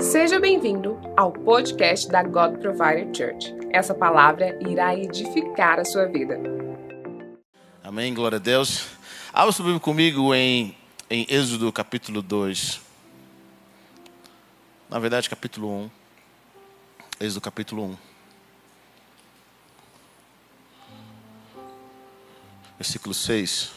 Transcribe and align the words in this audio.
Seja 0.00 0.38
bem-vindo 0.38 0.96
ao 1.16 1.32
podcast 1.32 2.08
da 2.08 2.22
God 2.22 2.58
Provider 2.58 3.08
Church. 3.12 3.52
Essa 3.72 3.92
palavra 3.92 4.56
irá 4.68 4.94
edificar 4.94 5.80
a 5.80 5.84
sua 5.84 6.06
vida. 6.06 6.38
Amém, 7.82 8.14
glória 8.14 8.36
a 8.36 8.38
Deus. 8.38 8.86
Abra 9.32 9.50
sua 9.50 9.64
comigo 9.80 10.32
em, 10.32 10.76
em 11.10 11.26
Êxodo 11.28 11.72
capítulo 11.72 12.22
2. 12.22 12.80
Na 14.88 15.00
verdade, 15.00 15.28
capítulo 15.28 15.68
1. 15.68 15.90
Êxodo 17.20 17.40
capítulo 17.40 17.84
1. 17.84 17.96
Versículo 22.78 23.12
6. 23.12 23.72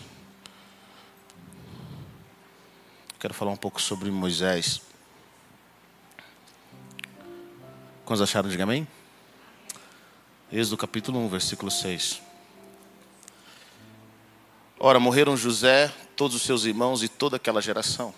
Quero 3.19 3.33
falar 3.33 3.51
um 3.51 3.57
pouco 3.57 3.81
sobre 3.81 4.11
Moisés. 4.11 4.81
Quantos 8.05 8.21
acharam? 8.21 8.47
Diga 8.47 8.61
amém. 8.61 8.87
Êxodo 10.53 10.77
capítulo 10.77 11.17
1, 11.25 11.27
versículo 11.27 11.71
6. 11.71 12.21
Ora, 14.79 14.99
morreram 14.99 15.35
José, 15.35 15.91
todos 16.15 16.35
os 16.35 16.43
seus 16.43 16.65
irmãos 16.65 17.01
e 17.01 17.09
toda 17.09 17.37
aquela 17.37 17.63
geração. 17.63 18.13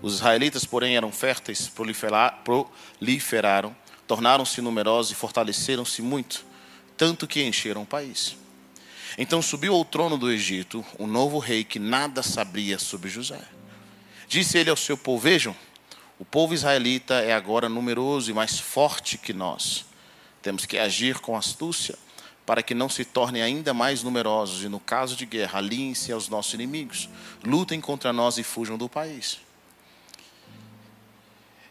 Os 0.00 0.14
israelitas, 0.14 0.64
porém, 0.64 0.96
eram 0.96 1.12
férteis, 1.12 1.68
proliferaram, 1.68 3.76
tornaram-se 4.06 4.62
numerosos 4.62 5.12
e 5.12 5.14
fortaleceram-se 5.14 6.00
muito, 6.00 6.46
tanto 6.96 7.26
que 7.26 7.44
encheram 7.44 7.82
o 7.82 7.86
país. 7.86 8.38
Então 9.18 9.42
subiu 9.42 9.74
ao 9.74 9.84
trono 9.84 10.16
do 10.16 10.32
Egito 10.32 10.82
um 10.98 11.06
novo 11.06 11.38
rei 11.38 11.62
que 11.62 11.78
nada 11.78 12.22
sabia 12.22 12.78
sobre 12.78 13.10
José. 13.10 13.42
Disse 14.26 14.56
ele 14.56 14.70
ao 14.70 14.76
seu 14.78 14.96
povo: 14.96 15.18
Vejam, 15.18 15.54
o 16.18 16.24
povo 16.24 16.52
israelita 16.52 17.14
é 17.14 17.32
agora 17.32 17.68
numeroso 17.68 18.30
e 18.30 18.34
mais 18.34 18.58
forte 18.58 19.16
que 19.16 19.32
nós. 19.32 19.84
Temos 20.42 20.66
que 20.66 20.76
agir 20.76 21.20
com 21.20 21.36
astúcia 21.36 21.96
para 22.44 22.62
que 22.62 22.74
não 22.74 22.88
se 22.88 23.04
tornem 23.04 23.42
ainda 23.42 23.72
mais 23.72 24.02
numerosos 24.02 24.64
e, 24.64 24.68
no 24.68 24.80
caso 24.80 25.14
de 25.14 25.26
guerra, 25.26 25.58
aliem-se 25.58 26.10
aos 26.10 26.28
nossos 26.28 26.54
inimigos, 26.54 27.08
lutem 27.44 27.80
contra 27.80 28.12
nós 28.12 28.38
e 28.38 28.42
fujam 28.42 28.76
do 28.76 28.88
país. 28.88 29.38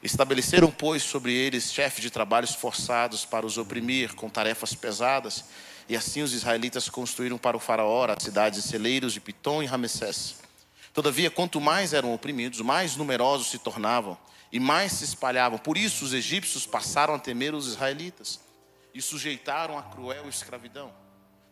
Estabeleceram, 0.01 0.71
pois, 0.71 1.01
sobre 1.01 1.33
eles 1.33 1.73
chefes 1.73 2.01
de 2.01 2.11
trabalhos 2.11 2.53
forçados 2.53 3.25
para 3.25 3.45
os 3.45 3.57
oprimir 3.57 4.13
com 4.13 4.29
tarefas 4.29 4.73
pesadas, 4.73 5.45
e 5.89 5.95
assim 5.95 6.21
os 6.21 6.31
israelitas 6.31 6.87
construíram 6.87 7.37
para 7.37 7.57
o 7.57 7.59
faraó 7.59 8.05
as 8.05 8.23
cidades 8.23 8.61
de 8.61 8.69
celeiros 8.69 9.13
de 9.13 9.19
Pitom 9.19 9.63
e 9.63 9.65
Ramessés 9.65 10.35
Todavia, 10.97 11.29
quanto 11.29 11.61
mais 11.61 11.93
eram 11.93 12.11
oprimidos, 12.11 12.59
mais 12.59 12.95
numerosos 12.95 13.51
se 13.51 13.59
tornavam 13.59 14.17
e 14.51 14.59
mais 14.59 14.93
se 14.93 15.03
espalhavam. 15.03 15.57
Por 15.57 15.77
isso, 15.77 16.05
os 16.05 16.13
egípcios 16.13 16.65
passaram 16.65 17.15
a 17.15 17.19
temer 17.19 17.53
os 17.53 17.67
israelitas 17.67 18.39
e 18.93 19.01
sujeitaram 19.01 19.77
a 19.77 19.83
cruel 19.83 20.27
escravidão. 20.29 20.93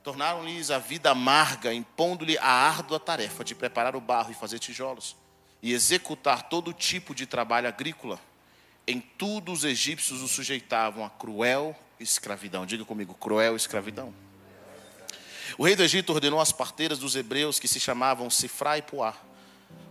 Tornaram-lhes 0.03 0.71
a 0.71 0.77
vida 0.77 1.11
amarga, 1.11 1.73
impondo-lhe 1.73 2.37
a 2.37 2.47
árdua 2.47 2.99
tarefa 2.99 3.43
de 3.43 3.55
preparar 3.55 3.95
o 3.95 4.01
barro 4.01 4.31
e 4.31 4.35
fazer 4.35 4.59
tijolos 4.59 5.15
e 5.61 5.73
executar 5.73 6.43
todo 6.43 6.71
tipo 6.71 7.15
de 7.15 7.25
trabalho 7.25 7.67
agrícola. 7.67 8.19
Em 8.87 8.99
tudo 8.99 9.51
os 9.51 9.63
egípcios 9.63 10.21
os 10.21 10.31
sujeitavam 10.31 11.03
a 11.03 11.09
cruel 11.09 11.75
escravidão. 11.99 12.65
Diga 12.65 12.85
comigo, 12.85 13.15
cruel 13.15 13.55
escravidão. 13.55 14.13
O 15.57 15.65
rei 15.65 15.75
do 15.75 15.83
Egito 15.83 16.13
ordenou 16.13 16.39
às 16.39 16.51
parteiras 16.51 16.99
dos 16.99 17.15
hebreus 17.15 17.59
que 17.59 17.67
se 17.67 17.79
chamavam 17.79 18.29
Sifra 18.29 18.77
e 18.77 18.81
Puá 18.81 19.15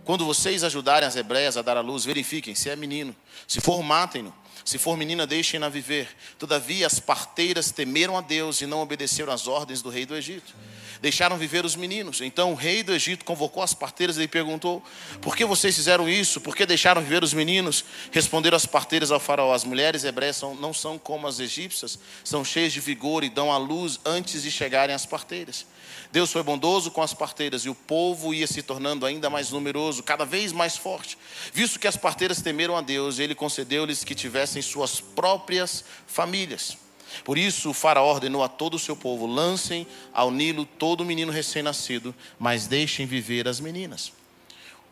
quando 0.05 0.23
vocês 0.23 0.63
ajudarem 0.63 1.07
as 1.07 1.15
hebreias 1.15 1.57
a 1.57 1.63
dar 1.63 1.75
à 1.75 1.81
luz, 1.81 2.05
verifiquem 2.05 2.53
se 2.53 2.69
é 2.69 2.75
menino. 2.75 3.15
Se 3.47 3.59
for, 3.59 3.81
matem-no. 3.81 4.33
Se 4.63 4.77
for 4.77 4.95
menina, 4.95 5.27
deixem-na 5.27 5.67
viver. 5.67 6.07
Todavia, 6.39 6.87
as 6.87 6.99
parteiras 6.99 7.71
temeram 7.71 8.17
a 8.17 8.21
Deus 8.21 8.61
e 8.61 8.65
não 8.65 8.81
obedeceram 8.81 9.31
às 9.33 9.47
ordens 9.47 9.81
do 9.81 9.89
rei 9.89 10.05
do 10.05 10.15
Egito. 10.15 10.55
Deixaram 11.01 11.37
viver 11.37 11.65
os 11.65 11.75
meninos. 11.75 12.21
Então 12.21 12.51
o 12.51 12.55
rei 12.55 12.81
do 12.81 12.93
Egito 12.93 13.25
convocou 13.25 13.61
as 13.61 13.73
parteiras 13.73 14.17
e 14.17 14.21
lhe 14.21 14.27
perguntou: 14.27 14.81
Por 15.21 15.35
que 15.35 15.45
vocês 15.45 15.75
fizeram 15.75 16.09
isso? 16.09 16.41
Por 16.41 16.55
que 16.55 16.65
deixaram 16.65 17.01
viver 17.01 17.23
os 17.23 17.33
meninos? 17.33 17.83
Responderam 18.11 18.55
as 18.55 18.65
parteiras 18.65 19.11
ao 19.11 19.19
faraó: 19.19 19.53
As 19.53 19.63
mulheres 19.63 20.03
hebreias 20.03 20.41
não 20.59 20.73
são 20.73 20.97
como 20.97 21.27
as 21.27 21.39
egípcias, 21.39 21.99
são 22.23 22.43
cheias 22.43 22.73
de 22.73 22.79
vigor 22.79 23.23
e 23.23 23.29
dão 23.29 23.51
à 23.51 23.57
luz 23.57 23.99
antes 24.03 24.41
de 24.41 24.49
chegarem 24.49 24.95
as 24.95 25.05
parteiras. 25.05 25.65
Deus 26.11 26.31
foi 26.31 26.43
bondoso 26.43 26.91
com 26.91 27.01
as 27.01 27.13
parteiras 27.13 27.63
e 27.63 27.69
o 27.69 27.75
povo 27.75 28.33
ia 28.33 28.47
se 28.47 28.61
tornando 28.61 29.05
ainda 29.05 29.29
mais 29.29 29.51
numeroso, 29.51 30.03
cada 30.03 30.25
vez 30.25 30.51
mais 30.51 30.77
forte. 30.77 31.17
Visto 31.53 31.79
que 31.79 31.87
as 31.87 31.97
parteiras 31.97 32.41
temeram 32.41 32.77
a 32.77 32.81
Deus, 32.81 33.19
ele 33.19 33.35
concedeu-lhes 33.35 34.03
que 34.03 34.15
tivessem 34.15 34.61
suas 34.61 34.99
próprias 35.01 35.83
famílias. 36.07 36.77
Por 37.23 37.37
isso 37.37 37.69
o 37.69 37.73
faraó 37.73 38.11
ordenou 38.11 38.43
a 38.43 38.49
todo 38.49 38.75
o 38.75 38.79
seu 38.79 38.95
povo: 38.95 39.25
lancem 39.25 39.87
ao 40.13 40.31
Nilo 40.31 40.65
todo 40.65 41.05
menino 41.05 41.31
recém-nascido, 41.31 42.13
mas 42.37 42.67
deixem 42.67 43.05
viver 43.05 43.47
as 43.47 43.59
meninas. 43.59 44.11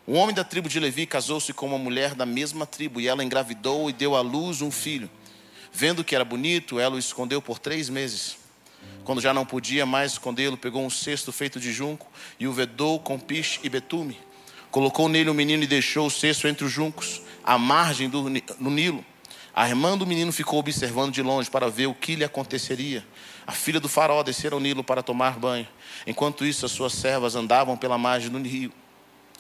Um 0.08 0.18
homem 0.18 0.36
da 0.36 0.44
tribo 0.44 0.68
de 0.68 0.80
Levi 0.80 1.06
casou-se 1.06 1.54
com 1.54 1.66
uma 1.66 1.78
mulher 1.78 2.14
da 2.14 2.26
mesma 2.26 2.66
tribo 2.66 3.00
e 3.00 3.08
ela 3.08 3.24
engravidou 3.24 3.90
e 3.90 3.94
deu 3.94 4.16
à 4.16 4.22
luz 4.22 4.62
um 4.62 4.70
filho. 4.70 5.10
Vendo 5.72 6.04
que 6.04 6.14
era 6.14 6.26
bonito, 6.26 6.80
ela 6.80 6.96
o 6.96 7.00
escondeu 7.00 7.42
por 7.42 7.58
três 7.58 7.90
meses. 7.90 8.43
Quando 9.04 9.22
já 9.22 9.34
não 9.34 9.46
podia 9.46 9.86
mais 9.86 10.14
escondê-lo, 10.14 10.58
pegou 10.58 10.86
um 10.86 10.90
cesto 10.90 11.32
feito 11.32 11.60
de 11.60 11.72
junco 11.72 12.08
e 12.40 12.48
o 12.48 12.54
vedou 12.54 13.00
com 13.00 13.20
piche 13.20 13.60
e 13.64 13.70
betume. 13.70 14.18
Colocou 14.72 15.08
nele 15.10 15.30
o 15.30 15.34
menino 15.34 15.64
e 15.64 15.68
deixou 15.68 16.08
o 16.08 16.12
cesto 16.12 16.48
entre 16.48 16.66
os 16.66 16.72
juncos, 16.72 17.22
à 17.44 17.58
margem 17.58 18.10
do 18.10 18.30
no 18.60 18.70
Nilo. 18.70 19.06
A 19.54 19.68
irmã 19.70 19.96
do 19.96 20.08
menino 20.08 20.32
ficou 20.32 20.58
observando 20.58 21.14
de 21.14 21.22
longe 21.22 21.52
para 21.52 21.70
ver 21.70 21.86
o 21.86 21.94
que 21.94 22.16
lhe 22.16 22.24
aconteceria. 22.24 23.06
A 23.46 23.52
filha 23.52 23.80
do 23.80 23.88
faraó 23.88 24.24
desceu 24.24 24.54
ao 24.54 24.60
Nilo 24.60 24.84
para 24.84 25.04
tomar 25.04 25.38
banho. 25.38 25.68
Enquanto 26.08 26.44
isso, 26.44 26.66
as 26.66 26.72
suas 26.72 26.94
servas 26.94 27.36
andavam 27.36 27.78
pela 27.78 27.98
margem 27.98 28.32
do 28.32 28.42
rio. 28.42 28.74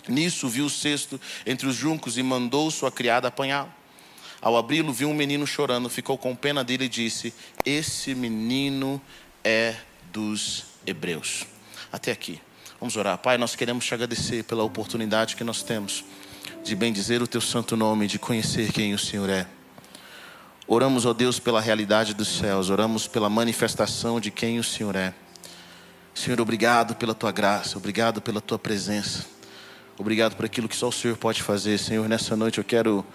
Nisso 0.07 0.47
viu 0.47 0.65
o 0.65 0.69
cesto 0.69 1.19
entre 1.45 1.65
os 1.65 1.75
juncos 1.75 2.17
e 2.17 2.23
mandou 2.23 2.69
sua 2.69 2.91
criada 2.91 3.29
apanhá-lo. 3.29 3.71
Ao 4.41 4.57
abri-lo, 4.57 4.91
viu 4.91 5.09
um 5.09 5.13
menino 5.13 5.47
chorando, 5.47 5.89
ficou 5.89 6.17
com 6.17 6.35
pena 6.35 6.65
dele 6.65 6.83
e 6.83 6.89
disse: 6.89 7.33
Esse 7.65 8.13
menino 8.13 9.01
é 9.43 9.75
dos 10.11 10.65
hebreus. 10.85 11.45
Até 11.91 12.11
aqui. 12.11 12.41
Vamos 12.79 12.97
orar. 12.97 13.17
Pai, 13.17 13.37
nós 13.37 13.55
queremos 13.55 13.85
te 13.85 13.93
agradecer 13.93 14.43
pela 14.43 14.63
oportunidade 14.63 15.35
que 15.35 15.43
nós 15.43 15.63
temos 15.63 16.03
de 16.63 16.75
bendizer 16.75 17.21
o 17.21 17.27
teu 17.27 17.41
santo 17.41 17.77
nome, 17.77 18.07
de 18.07 18.19
conhecer 18.19 18.71
quem 18.71 18.93
o 18.93 18.99
Senhor 18.99 19.29
é. 19.29 19.47
Oramos, 20.67 21.05
ó 21.05 21.13
Deus, 21.13 21.39
pela 21.39 21.59
realidade 21.59 22.13
dos 22.13 22.27
céus, 22.27 22.69
oramos 22.69 23.07
pela 23.07 23.29
manifestação 23.29 24.19
de 24.19 24.31
quem 24.31 24.59
o 24.59 24.63
Senhor 24.63 24.95
é. 24.95 25.13
Senhor, 26.13 26.39
obrigado 26.39 26.95
pela 26.95 27.13
tua 27.13 27.31
graça, 27.31 27.77
obrigado 27.77 28.21
pela 28.21 28.39
tua 28.39 28.59
presença, 28.59 29.25
obrigado 29.97 30.35
por 30.35 30.45
aquilo 30.45 30.69
que 30.69 30.75
só 30.75 30.87
o 30.87 30.91
Senhor 30.91 31.17
pode 31.17 31.41
fazer. 31.41 31.77
Senhor, 31.77 32.07
nessa 32.07 32.35
noite 32.35 32.59
eu 32.59 32.63
quero 32.63 33.05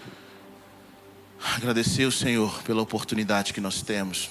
agradecer 1.57 2.05
o 2.05 2.13
Senhor 2.13 2.63
pela 2.65 2.83
oportunidade 2.83 3.55
que 3.55 3.61
nós 3.61 3.83
temos 3.83 4.31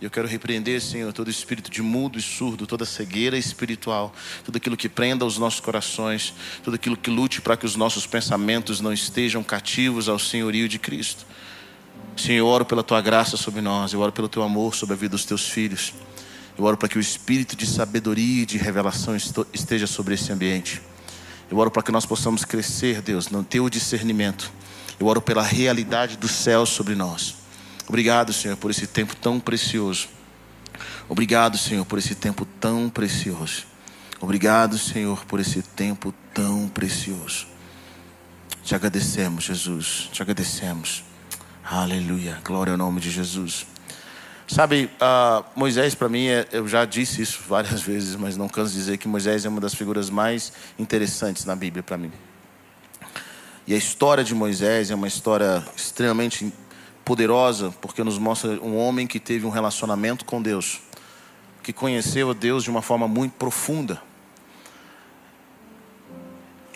eu 0.00 0.10
quero 0.10 0.26
repreender, 0.26 0.80
Senhor, 0.80 1.12
todo 1.12 1.28
espírito 1.28 1.70
de 1.70 1.82
mudo 1.82 2.18
e 2.18 2.22
surdo, 2.22 2.66
toda 2.66 2.86
cegueira 2.86 3.36
espiritual, 3.36 4.14
tudo 4.44 4.56
aquilo 4.56 4.76
que 4.76 4.88
prenda 4.88 5.26
os 5.26 5.36
nossos 5.36 5.60
corações, 5.60 6.32
tudo 6.64 6.76
aquilo 6.76 6.96
que 6.96 7.10
lute 7.10 7.42
para 7.42 7.54
que 7.54 7.66
os 7.66 7.76
nossos 7.76 8.06
pensamentos 8.06 8.80
não 8.80 8.92
estejam 8.92 9.42
cativos 9.42 10.08
ao 10.08 10.18
senhorio 10.18 10.68
de 10.68 10.78
Cristo. 10.78 11.26
Senhor, 12.16 12.38
eu 12.38 12.46
oro 12.46 12.64
pela 12.64 12.82
tua 12.82 13.00
graça 13.02 13.36
sobre 13.36 13.60
nós, 13.60 13.92
eu 13.92 14.00
oro 14.00 14.10
pelo 14.10 14.28
teu 14.28 14.42
amor 14.42 14.74
sobre 14.74 14.94
a 14.94 14.96
vida 14.96 15.10
dos 15.10 15.26
teus 15.26 15.48
filhos. 15.48 15.92
Eu 16.56 16.64
oro 16.64 16.76
para 16.76 16.88
que 16.88 16.98
o 16.98 17.00
espírito 17.00 17.54
de 17.54 17.66
sabedoria 17.66 18.42
e 18.42 18.46
de 18.46 18.56
revelação 18.56 19.14
esteja 19.52 19.86
sobre 19.86 20.14
esse 20.14 20.32
ambiente. 20.32 20.80
Eu 21.50 21.58
oro 21.58 21.70
para 21.70 21.82
que 21.82 21.92
nós 21.92 22.06
possamos 22.06 22.44
crescer, 22.44 23.02
Deus, 23.02 23.28
no 23.28 23.44
teu 23.44 23.68
discernimento. 23.68 24.50
Eu 24.98 25.06
oro 25.06 25.20
pela 25.20 25.42
realidade 25.42 26.16
dos 26.16 26.30
céus 26.30 26.68
sobre 26.70 26.94
nós. 26.94 27.39
Obrigado, 27.90 28.32
Senhor, 28.32 28.56
por 28.56 28.70
esse 28.70 28.86
tempo 28.86 29.16
tão 29.16 29.40
precioso. 29.40 30.06
Obrigado, 31.08 31.58
Senhor, 31.58 31.84
por 31.84 31.98
esse 31.98 32.14
tempo 32.14 32.44
tão 32.44 32.88
precioso. 32.88 33.66
Obrigado, 34.20 34.78
Senhor, 34.78 35.24
por 35.24 35.40
esse 35.40 35.60
tempo 35.60 36.14
tão 36.32 36.68
precioso. 36.68 37.48
Te 38.62 38.76
agradecemos, 38.76 39.42
Jesus. 39.42 40.08
Te 40.12 40.22
agradecemos. 40.22 41.02
Aleluia. 41.64 42.38
Glória 42.44 42.70
ao 42.70 42.78
nome 42.78 43.00
de 43.00 43.10
Jesus. 43.10 43.66
Sabe, 44.46 44.88
uh, 45.02 45.44
Moisés 45.56 45.92
para 45.92 46.08
mim, 46.08 46.28
é, 46.28 46.46
eu 46.52 46.68
já 46.68 46.84
disse 46.84 47.20
isso 47.20 47.42
várias 47.48 47.82
vezes, 47.82 48.14
mas 48.14 48.36
não 48.36 48.48
canso 48.48 48.72
de 48.72 48.78
dizer 48.78 48.98
que 48.98 49.08
Moisés 49.08 49.44
é 49.44 49.48
uma 49.48 49.60
das 49.60 49.74
figuras 49.74 50.08
mais 50.08 50.52
interessantes 50.78 51.44
na 51.44 51.56
Bíblia 51.56 51.82
para 51.82 51.98
mim. 51.98 52.12
E 53.66 53.74
a 53.74 53.76
história 53.76 54.22
de 54.22 54.32
Moisés 54.32 54.92
é 54.92 54.94
uma 54.94 55.08
história 55.08 55.60
extremamente 55.76 56.52
poderosa, 57.10 57.74
porque 57.80 58.04
nos 58.04 58.18
mostra 58.18 58.50
um 58.62 58.78
homem 58.78 59.04
que 59.04 59.18
teve 59.18 59.44
um 59.44 59.50
relacionamento 59.50 60.24
com 60.24 60.40
Deus, 60.40 60.80
que 61.60 61.72
conheceu 61.72 62.30
a 62.30 62.32
Deus 62.32 62.62
de 62.62 62.70
uma 62.70 62.82
forma 62.82 63.08
muito 63.08 63.32
profunda. 63.32 64.00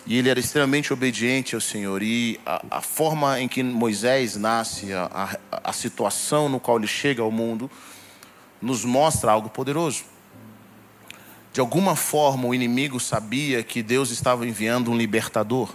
E 0.05 0.17
ele 0.17 0.27
era 0.27 0.37
extremamente 0.37 0.91
obediente 0.91 1.55
ao 1.55 1.61
Senhor. 1.61 2.03
E 2.03 2.37
a, 2.45 2.61
a 2.69 2.81
forma 2.81 3.39
em 3.39 3.47
que 3.47 3.63
Moisés 3.63 4.35
nasce, 4.35 4.91
a, 4.91 5.37
a, 5.49 5.69
a 5.69 5.71
situação 5.71 6.49
no 6.49 6.59
qual 6.59 6.79
ele 6.79 6.85
chega 6.85 7.21
ao 7.21 7.31
mundo, 7.31 7.71
nos 8.61 8.83
mostra 8.83 9.31
algo 9.31 9.49
poderoso. 9.49 10.03
De 11.53 11.61
alguma 11.61 11.95
forma, 11.95 12.45
o 12.45 12.53
inimigo 12.53 12.99
sabia 12.99 13.63
que 13.63 13.81
Deus 13.81 14.11
estava 14.11 14.45
enviando 14.45 14.91
um 14.91 14.97
libertador. 14.97 15.73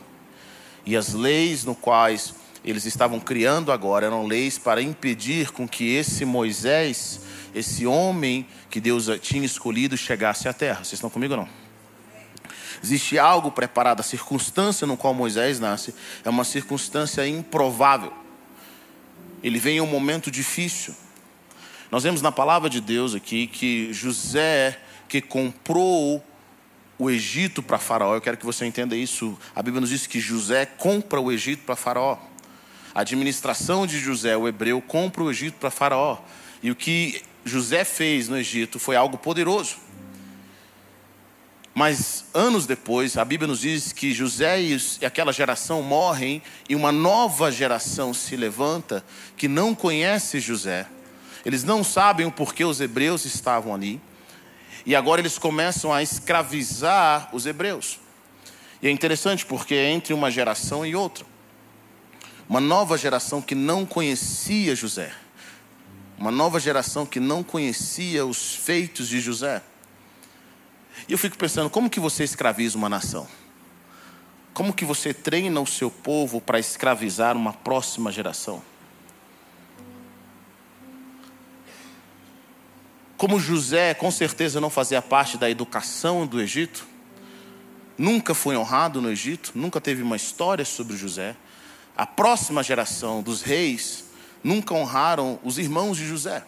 E 0.85 0.99
as 0.99 1.15
leis 1.15 1.65
no 1.65 1.75
quais 1.75 2.35
eles 2.65 2.85
estavam 2.85 3.19
criando 3.19 3.73
agora 3.73 4.07
eram 4.07 4.27
leis 4.27 4.59
para 4.59 4.83
impedir 4.83 5.51
com 5.51 5.67
que 5.67 5.95
esse 5.95 6.25
Moisés, 6.25 7.21
esse 7.55 7.87
homem 7.87 8.47
que 8.69 8.81
Deus 8.81 9.07
tinha 9.23 9.45
escolhido, 9.45 9.97
chegasse 9.97 10.49
à 10.49 10.53
terra. 10.53 10.85
Vocês 10.85 10.95
estão 10.95 11.09
comigo 11.09 11.35
ou 11.35 11.41
não? 11.41 11.49
Existe 12.83 13.19
algo 13.19 13.51
preparado. 13.51 14.01
A 14.01 14.03
circunstância 14.03 14.87
no 14.87 14.97
qual 14.97 15.15
Moisés 15.15 15.59
nasce 15.59 15.95
é 16.25 16.29
uma 16.29 16.45
circunstância 16.45 17.27
improvável. 17.27 18.13
Ele 19.43 19.59
vem 19.59 19.79
em 19.79 19.81
um 19.81 19.87
momento 19.87 20.31
difícil. 20.31 20.95
Nós 21.91 22.03
vemos 22.03 22.23
na 22.23 22.31
palavra 22.31 22.69
de 22.71 22.81
Deus 22.81 23.15
aqui 23.15 23.47
que 23.47 23.93
José, 23.93 24.79
que 25.09 25.21
comprou 25.21 26.25
o 26.99 27.11
Egito 27.11 27.63
para 27.63 27.79
Faraó, 27.79 28.15
eu 28.15 28.21
quero 28.21 28.37
que 28.37 28.45
você 28.45 28.67
entenda 28.67 28.95
isso. 28.95 29.37
A 29.57 29.63
Bíblia 29.63 29.81
nos 29.81 29.89
diz 29.89 30.07
que 30.07 30.21
José 30.21 30.67
compra 30.67 31.19
o 31.19 31.33
Egito 31.33 31.65
para 31.65 31.75
Faraó. 31.75 32.19
A 32.95 33.03
administração 33.03 33.87
de 33.87 33.99
José, 33.99 34.37
o 34.37 34.49
hebreu, 34.49 34.81
compra 34.81 35.23
o 35.23 35.31
Egito 35.31 35.59
para 35.59 35.71
Faraó. 35.71 36.19
E 36.63 36.71
o 36.71 36.77
que 36.77 37.23
José 37.45 37.85
fez 37.85 38.29
no 38.29 38.37
Egito 38.37 38.79
foi 38.79 38.97
algo 38.97 39.17
poderoso. 39.17 39.77
Mas 41.73 42.25
anos 42.35 42.67
depois, 42.67 43.17
a 43.17 43.25
Bíblia 43.25 43.47
nos 43.47 43.61
diz 43.61 43.93
que 43.93 44.13
José 44.13 44.61
e 44.61 45.05
aquela 45.05 45.33
geração 45.33 45.83
morrem 45.83 46.43
e 46.69 46.75
uma 46.75 46.91
nova 46.91 47.51
geração 47.51 48.13
se 48.13 48.37
levanta 48.37 49.05
que 49.37 49.47
não 49.47 49.75
conhece 49.75 50.41
José. 50.41 50.87
Eles 51.45 51.65
não 51.65 51.83
sabem 51.83 52.27
o 52.27 52.33
porquê 52.33 52.65
os 52.65 52.81
hebreus 52.81 53.25
estavam 53.25 53.75
ali. 53.75 54.01
E 54.85 54.97
agora 54.97 55.21
eles 55.21 55.39
começam 55.39 55.93
a 55.93 56.03
escravizar 56.03 57.29
os 57.33 57.47
hebreus. 57.47 57.99
E 58.83 58.89
é 58.89 58.91
interessante 58.91 59.47
porque 59.47 59.75
é 59.75 59.91
entre 59.91 60.13
uma 60.13 60.31
geração 60.31 60.85
e 60.85 60.95
outra. 60.95 61.25
Uma 62.51 62.61
nova 62.61 62.99
geração 62.99 63.41
que 63.41 63.55
não 63.55 63.87
conhecia 63.87 64.75
José. 64.75 65.13
Uma 66.19 66.33
nova 66.33 66.59
geração 66.59 67.07
que 67.07 67.21
não 67.21 67.45
conhecia 67.45 68.27
os 68.27 68.57
feitos 68.57 69.07
de 69.07 69.21
José. 69.21 69.63
E 71.09 71.13
eu 71.13 71.17
fico 71.17 71.39
pensando, 71.39 71.71
como 71.71 71.89
que 71.89 72.01
você 72.01 72.25
escraviza 72.25 72.77
uma 72.77 72.89
nação? 72.89 73.29
Como 74.53 74.73
que 74.73 74.85
você 74.85 75.15
treina 75.15 75.61
o 75.61 75.67
seu 75.67 75.93
povo 75.93 76.41
para 76.41 76.59
escravizar 76.59 77.37
uma 77.37 77.53
próxima 77.53 78.11
geração? 78.11 78.61
Como 83.17 83.39
José 83.39 83.95
com 83.95 84.11
certeza 84.11 84.61
não 84.61 84.71
fazia 84.71 85.01
parte 85.01 85.39
da 85.39 85.49
educação 85.49 86.27
do 86.27 86.41
Egito, 86.41 86.85
nunca 87.97 88.35
foi 88.35 88.57
honrado 88.57 89.01
no 89.01 89.09
Egito, 89.09 89.53
nunca 89.55 89.81
teve 89.81 90.03
uma 90.03 90.17
história 90.17 90.65
sobre 90.65 90.97
José. 90.97 91.37
A 91.97 92.07
próxima 92.07 92.63
geração 92.63 93.23
dos 93.23 93.43
reis 93.43 94.05
nunca 94.43 94.75
honraram 94.75 95.39
os 95.45 95.59
irmãos 95.59 95.97
de 95.97 96.07
José. 96.07 96.45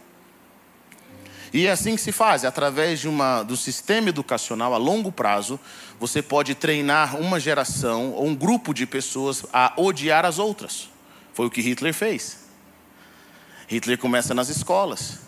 E 1.52 1.66
é 1.66 1.70
assim 1.70 1.94
que 1.94 2.00
se 2.00 2.12
faz, 2.12 2.44
através 2.46 3.00
de 3.00 3.08
uma, 3.08 3.42
do 3.42 3.56
sistema 3.56 4.08
educacional 4.08 4.72
a 4.72 4.78
longo 4.78 5.12
prazo, 5.12 5.60
você 6.00 6.22
pode 6.22 6.54
treinar 6.54 7.16
uma 7.20 7.38
geração 7.38 8.12
ou 8.12 8.26
um 8.26 8.34
grupo 8.34 8.72
de 8.72 8.86
pessoas 8.86 9.44
a 9.52 9.74
odiar 9.76 10.24
as 10.24 10.38
outras. 10.38 10.88
Foi 11.34 11.46
o 11.46 11.50
que 11.50 11.60
Hitler 11.60 11.92
fez. 11.92 12.38
Hitler 13.68 13.98
começa 13.98 14.32
nas 14.32 14.48
escolas. 14.48 15.18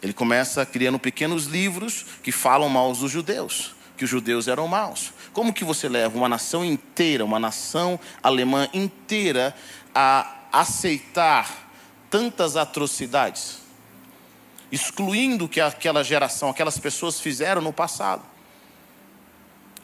Ele 0.00 0.12
começa 0.12 0.64
criando 0.64 1.00
pequenos 1.00 1.46
livros 1.46 2.06
que 2.22 2.30
falam 2.30 2.68
mal 2.68 2.92
dos 2.92 3.10
judeus, 3.10 3.74
que 3.96 4.04
os 4.04 4.10
judeus 4.10 4.46
eram 4.46 4.68
maus. 4.68 5.12
Como 5.36 5.52
que 5.52 5.64
você 5.64 5.86
leva 5.86 6.16
uma 6.16 6.30
nação 6.30 6.64
inteira, 6.64 7.22
uma 7.22 7.38
nação 7.38 8.00
alemã 8.22 8.70
inteira 8.72 9.54
a 9.94 10.34
aceitar 10.50 11.70
tantas 12.08 12.56
atrocidades? 12.56 13.58
excluindo 14.72 15.44
o 15.44 15.48
que 15.48 15.60
aquela 15.60 16.02
geração, 16.02 16.48
aquelas 16.48 16.78
pessoas 16.78 17.20
fizeram 17.20 17.60
no 17.60 17.70
passado. 17.70 18.22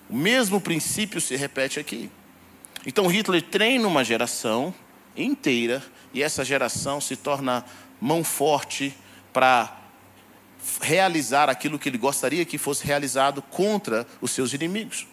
O 0.08 0.16
mesmo 0.16 0.58
princípio 0.58 1.20
se 1.20 1.36
repete 1.36 1.78
aqui. 1.78 2.10
Então 2.86 3.06
Hitler 3.06 3.42
treina 3.42 3.86
uma 3.86 4.02
geração 4.02 4.74
inteira 5.14 5.82
e 6.14 6.22
essa 6.22 6.42
geração 6.46 6.98
se 6.98 7.14
torna 7.14 7.62
mão 8.00 8.24
forte 8.24 8.96
para 9.34 9.76
realizar 10.80 11.50
aquilo 11.50 11.78
que 11.78 11.90
ele 11.90 11.98
gostaria 11.98 12.46
que 12.46 12.56
fosse 12.56 12.86
realizado 12.86 13.42
contra 13.42 14.06
os 14.18 14.30
seus 14.30 14.54
inimigos. 14.54 15.11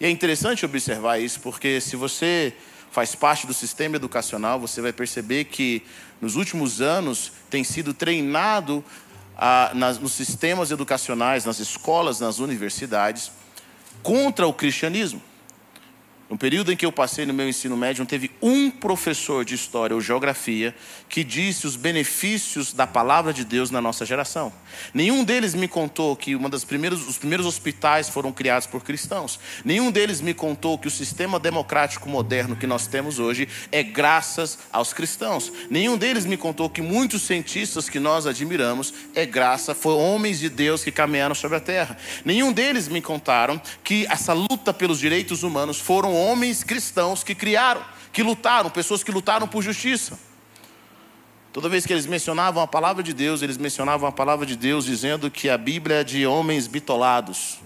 E 0.00 0.06
é 0.06 0.10
interessante 0.10 0.64
observar 0.64 1.18
isso, 1.18 1.40
porque 1.40 1.78
se 1.78 1.94
você 1.94 2.54
faz 2.90 3.14
parte 3.14 3.46
do 3.46 3.52
sistema 3.52 3.96
educacional, 3.96 4.58
você 4.58 4.80
vai 4.80 4.94
perceber 4.94 5.44
que 5.44 5.82
nos 6.22 6.36
últimos 6.36 6.80
anos 6.80 7.32
tem 7.50 7.62
sido 7.62 7.92
treinado 7.92 8.82
ah, 9.36 9.72
nas, 9.74 9.98
nos 9.98 10.12
sistemas 10.12 10.70
educacionais, 10.70 11.44
nas 11.44 11.60
escolas, 11.60 12.18
nas 12.18 12.38
universidades, 12.38 13.30
contra 14.02 14.46
o 14.46 14.54
cristianismo. 14.54 15.20
No 16.30 16.38
período 16.38 16.72
em 16.72 16.76
que 16.76 16.86
eu 16.86 16.92
passei 16.92 17.26
no 17.26 17.34
meu 17.34 17.48
ensino 17.48 17.76
médio, 17.76 18.02
não 18.02 18.06
teve 18.06 18.30
um 18.40 18.70
professor 18.70 19.44
de 19.44 19.56
história 19.56 19.96
ou 19.96 20.00
geografia 20.00 20.72
que 21.08 21.24
disse 21.24 21.66
os 21.66 21.74
benefícios 21.74 22.72
da 22.72 22.86
palavra 22.86 23.32
de 23.32 23.44
Deus 23.44 23.68
na 23.72 23.80
nossa 23.80 24.06
geração. 24.06 24.52
Nenhum 24.94 25.24
deles 25.24 25.54
me 25.54 25.66
contou 25.66 26.14
que 26.14 26.36
uma 26.36 26.48
das 26.48 26.62
primeiros, 26.62 27.08
os 27.08 27.18
primeiros 27.18 27.46
hospitais 27.46 28.08
foram 28.08 28.30
criados 28.30 28.68
por 28.68 28.84
cristãos. 28.84 29.40
Nenhum 29.64 29.90
deles 29.90 30.20
me 30.20 30.32
contou 30.32 30.78
que 30.78 30.86
o 30.86 30.90
sistema 30.90 31.36
democrático 31.40 32.08
moderno 32.08 32.54
que 32.54 32.66
nós 32.66 32.86
temos 32.86 33.18
hoje 33.18 33.48
é 33.72 33.82
graças 33.82 34.56
aos 34.72 34.92
cristãos. 34.92 35.52
Nenhum 35.68 35.98
deles 35.98 36.24
me 36.24 36.36
contou 36.36 36.70
que 36.70 36.80
muitos 36.80 37.22
cientistas 37.22 37.88
que 37.88 37.98
nós 37.98 38.24
admiramos 38.28 38.94
é 39.16 39.26
graça, 39.26 39.74
foram 39.74 39.98
homens 39.98 40.38
de 40.38 40.48
Deus 40.48 40.84
que 40.84 40.92
caminharam 40.92 41.34
sobre 41.34 41.56
a 41.56 41.60
terra. 41.60 41.96
Nenhum 42.24 42.52
deles 42.52 42.86
me 42.86 43.02
contaram 43.02 43.60
que 43.82 44.06
essa 44.08 44.32
luta 44.32 44.72
pelos 44.72 45.00
direitos 45.00 45.42
humanos 45.42 45.80
foram 45.80 46.19
homens 46.20 46.62
cristãos 46.62 47.24
que 47.24 47.34
criaram, 47.34 47.84
que 48.12 48.22
lutaram, 48.22 48.70
pessoas 48.70 49.02
que 49.02 49.10
lutaram 49.10 49.48
por 49.48 49.62
justiça. 49.62 50.18
Toda 51.52 51.68
vez 51.68 51.84
que 51.84 51.92
eles 51.92 52.06
mencionavam 52.06 52.62
a 52.62 52.66
palavra 52.66 53.02
de 53.02 53.12
Deus, 53.12 53.42
eles 53.42 53.56
mencionavam 53.56 54.08
a 54.08 54.12
palavra 54.12 54.46
de 54.46 54.54
Deus 54.54 54.84
dizendo 54.84 55.30
que 55.30 55.48
a 55.48 55.58
Bíblia 55.58 56.00
é 56.00 56.04
de 56.04 56.24
homens 56.24 56.68
bitolados, 56.68 57.58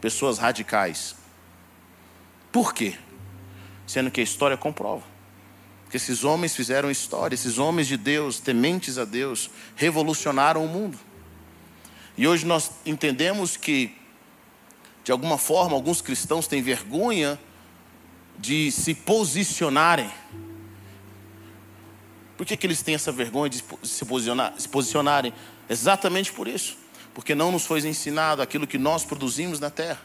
pessoas 0.00 0.38
radicais. 0.38 1.14
Por 2.50 2.72
quê? 2.72 2.94
Sendo 3.86 4.10
que 4.10 4.20
a 4.20 4.24
história 4.24 4.56
comprova. 4.56 5.02
Que 5.90 5.98
esses 5.98 6.24
homens 6.24 6.56
fizeram 6.56 6.90
história, 6.90 7.34
esses 7.34 7.58
homens 7.58 7.86
de 7.86 7.98
Deus, 7.98 8.40
tementes 8.40 8.96
a 8.96 9.04
Deus, 9.04 9.50
revolucionaram 9.76 10.64
o 10.64 10.68
mundo. 10.68 10.98
E 12.16 12.26
hoje 12.26 12.46
nós 12.46 12.70
entendemos 12.86 13.56
que, 13.56 13.94
de 15.02 15.12
alguma 15.12 15.36
forma, 15.36 15.74
alguns 15.74 16.00
cristãos 16.00 16.46
têm 16.46 16.62
vergonha 16.62 17.38
de 18.38 18.70
se 18.70 18.94
posicionarem. 18.94 20.10
Por 22.36 22.46
que, 22.46 22.56
que 22.56 22.66
eles 22.66 22.82
têm 22.82 22.94
essa 22.94 23.12
vergonha 23.12 23.48
de 23.48 23.62
se, 23.82 24.04
posicionar, 24.04 24.54
se 24.58 24.68
posicionarem? 24.68 25.32
Exatamente 25.68 26.32
por 26.32 26.48
isso. 26.48 26.76
Porque 27.14 27.34
não 27.34 27.52
nos 27.52 27.64
foi 27.64 27.80
ensinado 27.86 28.42
aquilo 28.42 28.66
que 28.66 28.76
nós 28.76 29.04
produzimos 29.04 29.60
na 29.60 29.70
terra. 29.70 30.00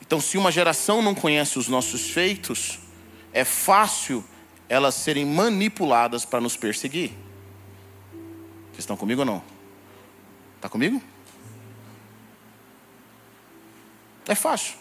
Então, 0.00 0.20
se 0.20 0.36
uma 0.36 0.50
geração 0.50 1.00
não 1.00 1.14
conhece 1.14 1.58
os 1.58 1.68
nossos 1.68 2.10
feitos, 2.10 2.78
é 3.32 3.44
fácil 3.44 4.24
elas 4.68 4.94
serem 4.94 5.24
manipuladas 5.24 6.24
para 6.24 6.40
nos 6.40 6.56
perseguir. 6.56 7.10
Vocês 8.70 8.80
estão 8.80 8.96
comigo 8.96 9.20
ou 9.20 9.26
não? 9.26 9.42
Está 10.56 10.68
comigo? 10.68 11.02
É 14.26 14.34
fácil. 14.34 14.74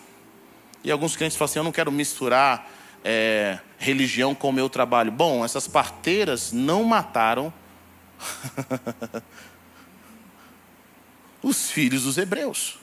E 0.88 0.92
alguns 0.92 1.18
crentes 1.18 1.38
falam 1.38 1.50
assim: 1.50 1.60
eu 1.60 1.66
não 1.66 1.72
quero 1.74 1.92
misturar 1.92 2.72
é, 3.04 3.60
religião 3.78 4.34
com 4.34 4.48
o 4.48 4.54
meu 4.54 4.70
trabalho. 4.70 5.12
Bom, 5.12 5.44
essas 5.44 5.68
parteiras 5.68 6.54
não 6.54 6.86
mataram 6.86 7.54
os 11.44 11.70
filhos 11.70 12.04
dos 12.04 12.18
hebreus. 12.18 12.80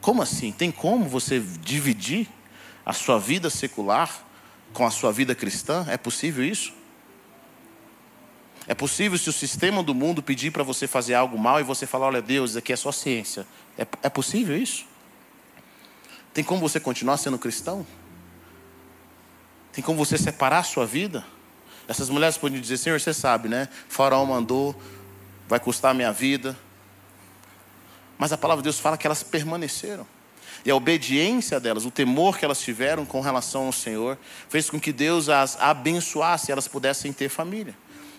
Como 0.00 0.20
assim? 0.20 0.50
Tem 0.50 0.72
como 0.72 1.04
você 1.04 1.38
dividir 1.38 2.28
a 2.84 2.92
sua 2.92 3.20
vida 3.20 3.48
secular 3.48 4.10
com 4.72 4.84
a 4.84 4.90
sua 4.90 5.12
vida 5.12 5.32
cristã? 5.32 5.86
É 5.88 5.96
possível 5.96 6.44
isso? 6.44 6.72
É 8.66 8.74
possível 8.74 9.16
se 9.16 9.28
o 9.28 9.32
sistema 9.32 9.80
do 9.80 9.94
mundo 9.94 10.24
pedir 10.24 10.50
para 10.50 10.64
você 10.64 10.88
fazer 10.88 11.14
algo 11.14 11.38
mal 11.38 11.60
e 11.60 11.62
você 11.62 11.86
falar: 11.86 12.06
olha, 12.06 12.20
Deus, 12.20 12.50
isso 12.50 12.58
aqui 12.58 12.72
é 12.72 12.76
só 12.76 12.90
ciência. 12.90 13.46
É, 13.78 13.86
é 14.02 14.08
possível 14.08 14.56
isso? 14.56 14.90
Tem 16.32 16.42
como 16.42 16.60
você 16.60 16.80
continuar 16.80 17.16
sendo 17.16 17.38
cristão? 17.38 17.86
Tem 19.72 19.82
como 19.82 19.98
você 20.04 20.16
separar 20.16 20.58
a 20.58 20.62
sua 20.62 20.86
vida? 20.86 21.24
Essas 21.88 22.08
mulheres 22.08 22.36
podem 22.36 22.60
dizer: 22.60 22.76
Senhor, 22.76 23.00
você 23.00 23.12
sabe, 23.12 23.48
né? 23.48 23.68
Faraó 23.88 24.24
mandou, 24.24 24.74
vai 25.48 25.60
custar 25.60 25.90
a 25.90 25.94
minha 25.94 26.12
vida. 26.12 26.56
Mas 28.16 28.32
a 28.32 28.38
palavra 28.38 28.62
de 28.62 28.64
Deus 28.64 28.78
fala 28.78 28.96
que 28.96 29.06
elas 29.06 29.22
permaneceram. 29.22 30.06
E 30.64 30.70
a 30.70 30.76
obediência 30.76 31.58
delas, 31.58 31.84
o 31.84 31.90
temor 31.90 32.38
que 32.38 32.44
elas 32.44 32.60
tiveram 32.60 33.04
com 33.04 33.20
relação 33.20 33.66
ao 33.66 33.72
Senhor, 33.72 34.16
fez 34.48 34.70
com 34.70 34.78
que 34.78 34.92
Deus 34.92 35.28
as 35.28 35.60
abençoasse 35.60 36.50
e 36.50 36.52
elas 36.52 36.68
pudessem 36.68 37.12
ter 37.12 37.28
família. 37.28 37.74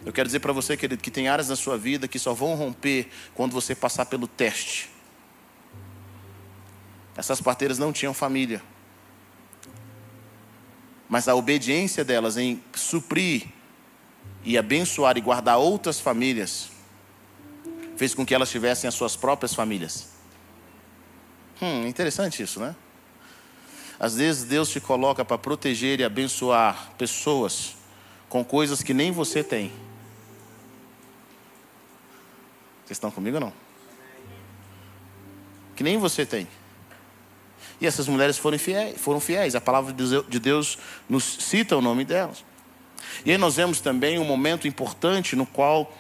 Eu 0.05 0.11
quero 0.11 0.27
dizer 0.27 0.39
para 0.39 0.51
você, 0.51 0.75
querido, 0.75 1.01
que 1.01 1.09
tem 1.09 1.29
áreas 1.29 1.47
na 1.47 1.55
sua 1.55 1.77
vida 1.77 2.07
que 2.07 2.19
só 2.19 2.33
vão 2.33 2.55
romper 2.55 3.09
quando 3.33 3.53
você 3.53 3.73
passar 3.73 4.05
pelo 4.05 4.27
teste. 4.27 4.92
Essas 7.15 7.41
parteiras 7.41 7.77
não 7.77 7.93
tinham 7.93 8.13
família. 8.13 8.61
Mas 11.07 11.27
a 11.27 11.35
obediência 11.35 12.03
delas 12.03 12.37
em 12.37 12.61
suprir 12.73 13.47
e 14.43 14.57
abençoar 14.57 15.17
e 15.17 15.21
guardar 15.21 15.57
outras 15.57 15.99
famílias 15.99 16.69
fez 17.95 18.15
com 18.15 18.25
que 18.25 18.33
elas 18.33 18.49
tivessem 18.49 18.87
as 18.87 18.95
suas 18.95 19.15
próprias 19.15 19.53
famílias. 19.53 20.09
Hum, 21.61 21.87
interessante 21.87 22.41
isso, 22.41 22.59
né? 22.59 22.75
Às 23.99 24.15
vezes 24.15 24.43
Deus 24.43 24.69
te 24.69 24.79
coloca 24.79 25.23
para 25.23 25.37
proteger 25.37 25.99
e 25.99 26.03
abençoar 26.03 26.91
pessoas 26.97 27.75
com 28.27 28.43
coisas 28.43 28.81
que 28.81 28.93
nem 28.93 29.11
você 29.11 29.43
tem. 29.43 29.71
Vocês 32.83 32.97
estão 32.97 33.11
comigo 33.11 33.37
ou 33.37 33.41
não? 33.41 33.53
Que 35.75 35.83
nem 35.83 35.97
você 35.97 36.25
tem. 36.25 36.47
E 37.81 37.87
essas 37.87 38.07
mulheres 38.07 38.37
foram 38.37 38.57
fiéis, 38.57 38.99
foram 38.99 39.19
fiéis. 39.19 39.55
A 39.55 39.61
palavra 39.61 39.93
de 39.93 40.39
Deus 40.39 40.77
nos 41.09 41.23
cita 41.23 41.75
o 41.75 41.81
nome 41.81 42.05
delas. 42.05 42.43
E 43.25 43.31
aí 43.31 43.37
nós 43.37 43.55
vemos 43.55 43.79
também 43.79 44.19
um 44.19 44.25
momento 44.25 44.67
importante 44.67 45.35
no 45.35 45.45
qual 45.45 45.93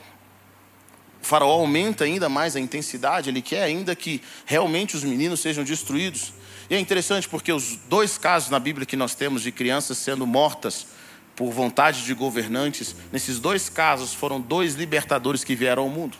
o 1.21 1.25
faraó 1.25 1.51
aumenta 1.51 2.03
ainda 2.03 2.27
mais 2.27 2.55
a 2.55 2.59
intensidade, 2.59 3.29
ele 3.29 3.41
quer 3.41 3.63
ainda 3.63 3.95
que 3.95 4.21
realmente 4.45 4.95
os 4.95 5.03
meninos 5.03 5.39
sejam 5.39 5.63
destruídos. 5.63 6.33
E 6.69 6.75
é 6.75 6.79
interessante 6.79 7.29
porque 7.29 7.51
os 7.51 7.77
dois 7.87 8.17
casos 8.17 8.49
na 8.49 8.59
Bíblia 8.59 8.85
que 8.85 8.97
nós 8.97 9.15
temos 9.15 9.41
de 9.41 9.51
crianças 9.51 9.97
sendo 9.97 10.27
mortas 10.27 10.87
por 11.35 11.49
vontade 11.51 12.03
de 12.03 12.13
governantes, 12.13 12.95
nesses 13.11 13.39
dois 13.39 13.69
casos 13.69 14.13
foram 14.13 14.39
dois 14.39 14.75
libertadores 14.75 15.43
que 15.43 15.55
vieram 15.55 15.83
ao 15.83 15.89
mundo. 15.89 16.17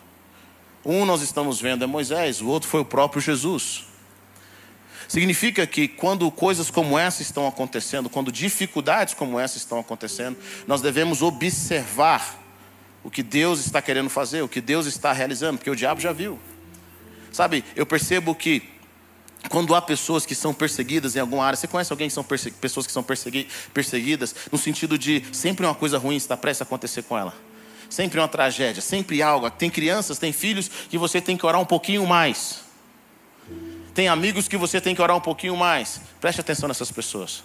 Um 0.86 1.06
nós 1.06 1.22
estamos 1.22 1.62
vendo 1.62 1.84
é 1.84 1.88
Moisés, 1.88 2.42
o 2.42 2.48
outro 2.48 2.70
foi 2.70 2.82
o 2.82 2.86
próprio 2.86 3.22
Jesus. 3.22 3.86
Significa 5.14 5.68
que 5.68 5.88
quando 5.88 6.32
coisas 6.32 6.72
como 6.72 6.98
essa 6.98 7.22
estão 7.22 7.48
acontecendo, 7.48 8.10
quando 8.10 8.32
dificuldades 8.32 9.14
como 9.14 9.40
essa 9.40 9.60
estão 9.60 9.78
acontecendo, 9.78 10.36
nós 10.66 10.82
devemos 10.82 11.22
observar 11.22 12.44
o 13.04 13.12
que 13.12 13.22
Deus 13.22 13.60
está 13.60 13.80
querendo 13.80 14.10
fazer, 14.10 14.42
o 14.42 14.48
que 14.48 14.60
Deus 14.60 14.88
está 14.88 15.14
realizando, 15.14 15.60
porque 15.60 15.70
o 15.70 15.76
diabo 15.76 16.02
já 16.02 16.12
viu. 16.12 16.40
Sabe, 17.32 17.64
eu 17.76 17.86
percebo 17.86 18.34
que 18.34 18.64
quando 19.50 19.76
há 19.76 19.82
pessoas 19.84 20.26
que 20.26 20.34
são 20.34 20.52
perseguidas 20.52 21.16
em 21.16 21.20
alguma 21.20 21.46
área, 21.46 21.58
você 21.58 21.68
conhece 21.68 21.94
alguém 21.94 22.08
que 22.08 22.14
são 22.16 22.24
pessoas 22.24 22.88
que 22.88 22.92
são 22.92 23.06
perseguidas 23.72 24.36
no 24.52 24.58
sentido 24.58 24.98
de 24.98 25.24
sempre 25.32 25.64
uma 25.64 25.76
coisa 25.76 26.00
ruim 26.00 26.16
está 26.16 26.36
prestes 26.36 26.62
a 26.62 26.64
acontecer 26.64 27.04
com 27.04 27.16
ela? 27.16 27.36
Sempre 27.88 28.20
uma 28.20 28.28
tragédia, 28.28 28.82
sempre 28.82 29.22
algo. 29.22 29.48
Tem 29.52 29.70
crianças, 29.70 30.18
tem 30.18 30.34
filhos 30.34 30.68
que 30.90 30.98
você 30.98 31.22
tem 31.22 31.38
que 31.38 31.46
orar 31.46 31.62
um 31.62 31.66
pouquinho 31.66 32.04
mais. 32.08 32.63
Tem 33.94 34.08
amigos 34.08 34.48
que 34.48 34.58
você 34.58 34.82
tem 34.82 34.96
que 34.96 35.02
orar 35.02 35.16
um 35.16 35.22
pouquinho 35.22 35.56
mais. 35.56 36.02
Preste 36.20 36.42
atenção 36.42 36.68
nessas 36.68 36.92
pessoas. 36.92 37.44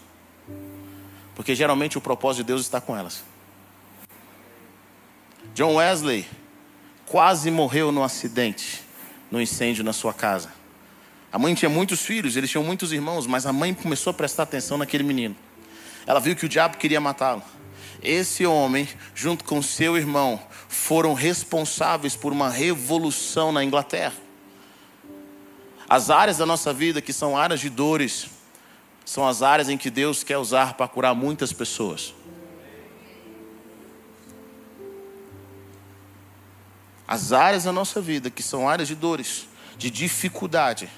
Porque 1.35 1.55
geralmente 1.55 1.99
o 1.99 2.00
propósito 2.00 2.43
de 2.43 2.49
Deus 2.49 2.62
está 2.62 2.81
com 2.81 2.97
elas. 2.97 3.23
John 5.55 5.75
Wesley 5.75 6.26
quase 7.07 7.50
morreu 7.50 7.93
no 7.93 8.02
acidente, 8.02 8.83
no 9.31 9.40
incêndio 9.40 9.85
na 9.85 9.93
sua 9.93 10.14
casa. 10.14 10.52
A 11.31 11.38
mãe 11.38 11.55
tinha 11.55 11.69
muitos 11.69 12.00
filhos, 12.00 12.37
eles 12.37 12.50
tinham 12.50 12.64
muitos 12.64 12.93
irmãos, 12.93 13.26
mas 13.26 13.45
a 13.45 13.52
mãe 13.52 13.75
começou 13.75 14.12
a 14.12 14.14
prestar 14.14 14.45
atenção 14.45 14.78
naquele 14.78 15.05
menino. 15.05 15.37
Ela 16.07 16.21
viu 16.21 16.35
que 16.35 16.47
o 16.47 16.49
diabo 16.49 16.78
queria 16.78 17.00
matá-lo. 17.00 17.43
Esse 18.02 18.47
homem, 18.47 18.88
junto 19.14 19.45
com 19.45 19.61
seu 19.61 19.97
irmão, 19.97 20.40
foram 20.69 21.12
responsáveis 21.12 22.17
por 22.17 22.33
uma 22.33 22.49
revolução 22.49 23.52
na 23.52 23.62
Inglaterra. 23.62 24.27
As 25.88 26.11
áreas 26.11 26.37
da 26.37 26.45
nossa 26.45 26.73
vida 26.73 27.00
que 27.00 27.12
são 27.12 27.37
áreas 27.37 27.61
de 27.61 27.71
dores, 27.71 28.28
são 29.04 29.26
as 29.26 29.42
áreas 29.42 29.71
em 29.71 29.78
que 29.78 29.88
Deus 29.88 30.23
quer 30.23 30.37
usar 30.37 30.75
para 30.75 30.87
curar 30.87 31.14
muitas 31.14 31.50
pessoas. 31.50 32.12
As 37.07 37.33
áreas 37.33 37.64
da 37.64 37.73
nossa 37.73 38.02
vida 38.02 38.28
que 38.28 38.42
são 38.42 38.68
áreas 38.68 38.87
de 38.87 38.95
dores, 38.95 39.47
de 39.78 39.90
dificuldade, 39.90 40.90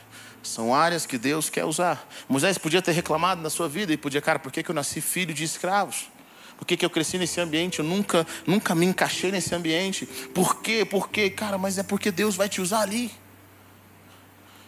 são 0.42 0.74
áreas 0.74 1.06
que 1.06 1.16
Deus 1.16 1.48
quer 1.48 1.64
usar. 1.64 2.08
Moisés 2.28 2.58
podia 2.58 2.82
ter 2.82 2.90
reclamado 2.90 3.40
na 3.40 3.50
sua 3.50 3.68
vida 3.68 3.92
e 3.92 3.96
podia, 3.96 4.20
cara, 4.20 4.40
por 4.40 4.50
que, 4.50 4.68
eu 4.68 4.74
nasci 4.74 5.00
filho 5.00 5.32
de 5.32 5.44
escravos? 5.44 6.08
Por 6.58 6.66
que, 6.66 6.76
que 6.76 6.84
eu 6.84 6.90
cresci 6.90 7.16
nesse 7.16 7.40
ambiente? 7.40 7.78
Eu 7.78 7.84
nunca, 7.84 8.26
nunca 8.44 8.74
me 8.74 8.86
encaixei 8.86 9.30
nesse 9.30 9.54
ambiente. 9.54 10.04
Por 10.34 10.60
quê? 10.60 10.84
Por 10.84 11.08
quê? 11.10 11.30
Cara, 11.30 11.56
mas 11.56 11.78
é 11.78 11.84
porque 11.84 12.10
Deus 12.10 12.34
vai 12.34 12.48
te 12.48 12.60
usar 12.60 12.80
ali. 12.80 13.10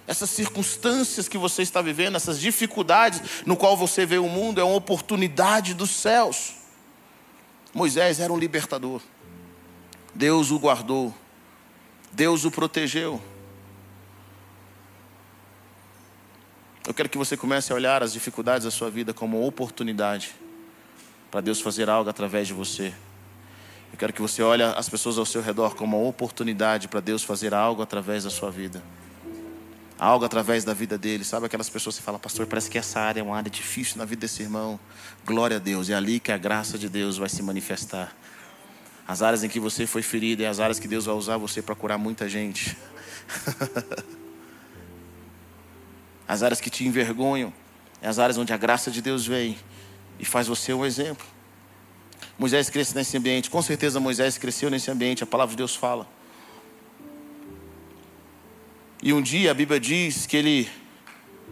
Essas 0.07 0.31
circunstâncias 0.31 1.29
que 1.29 1.39
você 1.39 1.63
está 1.63 1.81
vivendo, 1.81 2.17
essas 2.17 2.41
dificuldades 2.41 3.45
no 3.47 3.57
qual 3.57 3.77
você 3.77 4.05
vê 4.05 4.19
o 4.19 4.29
mundo, 4.29 4.61
é 4.61 4.65
uma 4.65 4.75
oportunidade 4.75 5.75
dos 5.75 5.91
céus. 5.91 6.55
Moisés 7.73 8.21
era 8.21 8.33
um 8.33 8.39
libertador. 8.39 9.01
Deus 10.15 10.51
o 10.51 10.59
guardou. 10.59 11.15
Deus 12.13 12.45
o 12.45 12.51
protegeu. 12.51 13.23
Eu 16.87 16.93
quero 16.93 17.09
que 17.09 17.17
você 17.17 17.37
comece 17.37 17.73
a 17.73 17.77
olhar 17.77 18.03
as 18.03 18.13
dificuldades 18.13 18.65
da 18.65 18.71
sua 18.71 18.91
vida 18.91 19.15
como 19.15 19.39
uma 19.39 19.47
oportunidade 19.47 20.35
para 21.31 21.41
Deus 21.41 21.61
fazer 21.61 21.89
algo 21.89 22.11
através 22.11 22.49
de 22.49 22.53
você. 22.53 22.93
Eu 23.93 23.99
quero 23.99 24.13
que 24.13 24.21
você 24.21 24.43
olhe 24.43 24.63
as 24.63 24.89
pessoas 24.89 25.17
ao 25.17 25.25
seu 25.25 25.41
redor 25.41 25.77
como 25.77 25.99
uma 25.99 26.09
oportunidade 26.09 26.89
para 26.89 26.99
Deus 26.99 27.23
fazer 27.23 27.55
algo 27.55 27.83
através 27.83 28.25
da 28.25 28.31
sua 28.31 28.51
vida. 28.51 28.83
Algo 30.03 30.25
através 30.25 30.65
da 30.65 30.75
vida 30.75 30.99
dele. 30.99 31.23
Sabe 31.23 31.47
aquelas 31.47 31.71
pessoas 31.71 31.97
que 31.97 32.03
falam, 32.03 32.19
pastor, 32.19 32.45
parece 32.45 32.69
que 32.69 32.77
essa 32.77 32.99
área 32.99 33.21
é 33.21 33.23
uma 33.23 33.37
área 33.37 33.49
difícil 33.49 33.99
na 33.99 34.05
vida 34.05 34.23
desse 34.23 34.43
irmão. 34.43 34.81
Glória 35.25 35.59
a 35.59 35.61
Deus. 35.61 35.89
É 35.89 35.95
ali 35.95 36.19
que 36.19 36.33
a 36.33 36.37
graça 36.37 36.77
de 36.77 36.89
Deus 36.89 37.19
vai 37.19 37.29
se 37.29 37.41
manifestar. 37.41 38.13
As 39.07 39.23
áreas 39.23 39.45
em 39.45 39.49
que 39.49 39.61
você 39.61 39.87
foi 39.87 40.03
ferido 40.03 40.43
é 40.43 40.49
as 40.49 40.59
áreas 40.59 40.81
que 40.81 40.89
Deus 40.89 41.07
vai 41.07 41.15
usar 41.15 41.37
você 41.37 41.63
para 41.63 41.77
curar 41.77 41.99
muita 41.99 42.29
gente. 42.29 42.77
as 46.27 46.43
áreas 46.43 46.61
que 46.61 46.69
te 46.69 46.85
envergonham 46.85 47.53
é 48.01 48.09
as 48.09 48.19
áreas 48.19 48.37
onde 48.37 48.53
a 48.53 48.57
graça 48.57 48.91
de 48.91 49.01
Deus 49.01 49.25
vem 49.25 49.57
e 50.19 50.25
faz 50.25 50.49
você 50.49 50.75
um 50.75 50.85
exemplo. 50.85 51.25
Moisés 52.37 52.69
cresce 52.69 52.93
nesse 52.97 53.17
ambiente, 53.17 53.49
com 53.49 53.63
certeza 53.63 54.01
Moisés 54.01 54.37
cresceu 54.37 54.69
nesse 54.69 54.91
ambiente, 54.91 55.23
a 55.23 55.27
palavra 55.27 55.53
de 55.53 55.59
Deus 55.59 55.77
fala. 55.77 56.09
E 59.05 59.13
um 59.13 59.21
dia 59.21 59.51
a 59.51 59.55
Bíblia 59.55 59.81
diz 59.81 60.27
que 60.27 60.37
ele, 60.37 60.71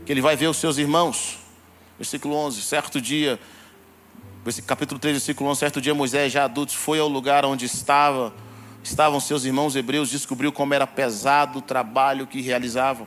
que 0.06 0.12
ele 0.12 0.20
vai 0.20 0.36
ver 0.36 0.46
os 0.46 0.56
seus 0.56 0.78
irmãos. 0.78 1.36
Versículo 1.98 2.36
11: 2.36 2.62
certo 2.62 3.00
dia 3.00 3.40
capítulo 4.64 5.00
3, 5.00 5.14
versículo 5.16 5.50
1, 5.50 5.54
certo 5.56 5.80
dia 5.80 5.92
Moisés, 5.92 6.32
já 6.32 6.44
adulto, 6.44 6.76
foi 6.76 7.00
ao 7.00 7.08
lugar 7.08 7.44
onde 7.44 7.66
estava, 7.66 8.32
estavam 8.84 9.18
seus 9.18 9.44
irmãos 9.44 9.74
hebreus, 9.74 10.10
descobriu 10.10 10.52
como 10.52 10.72
era 10.74 10.86
pesado 10.86 11.58
o 11.58 11.62
trabalho 11.62 12.24
que 12.24 12.40
realizavam. 12.40 13.04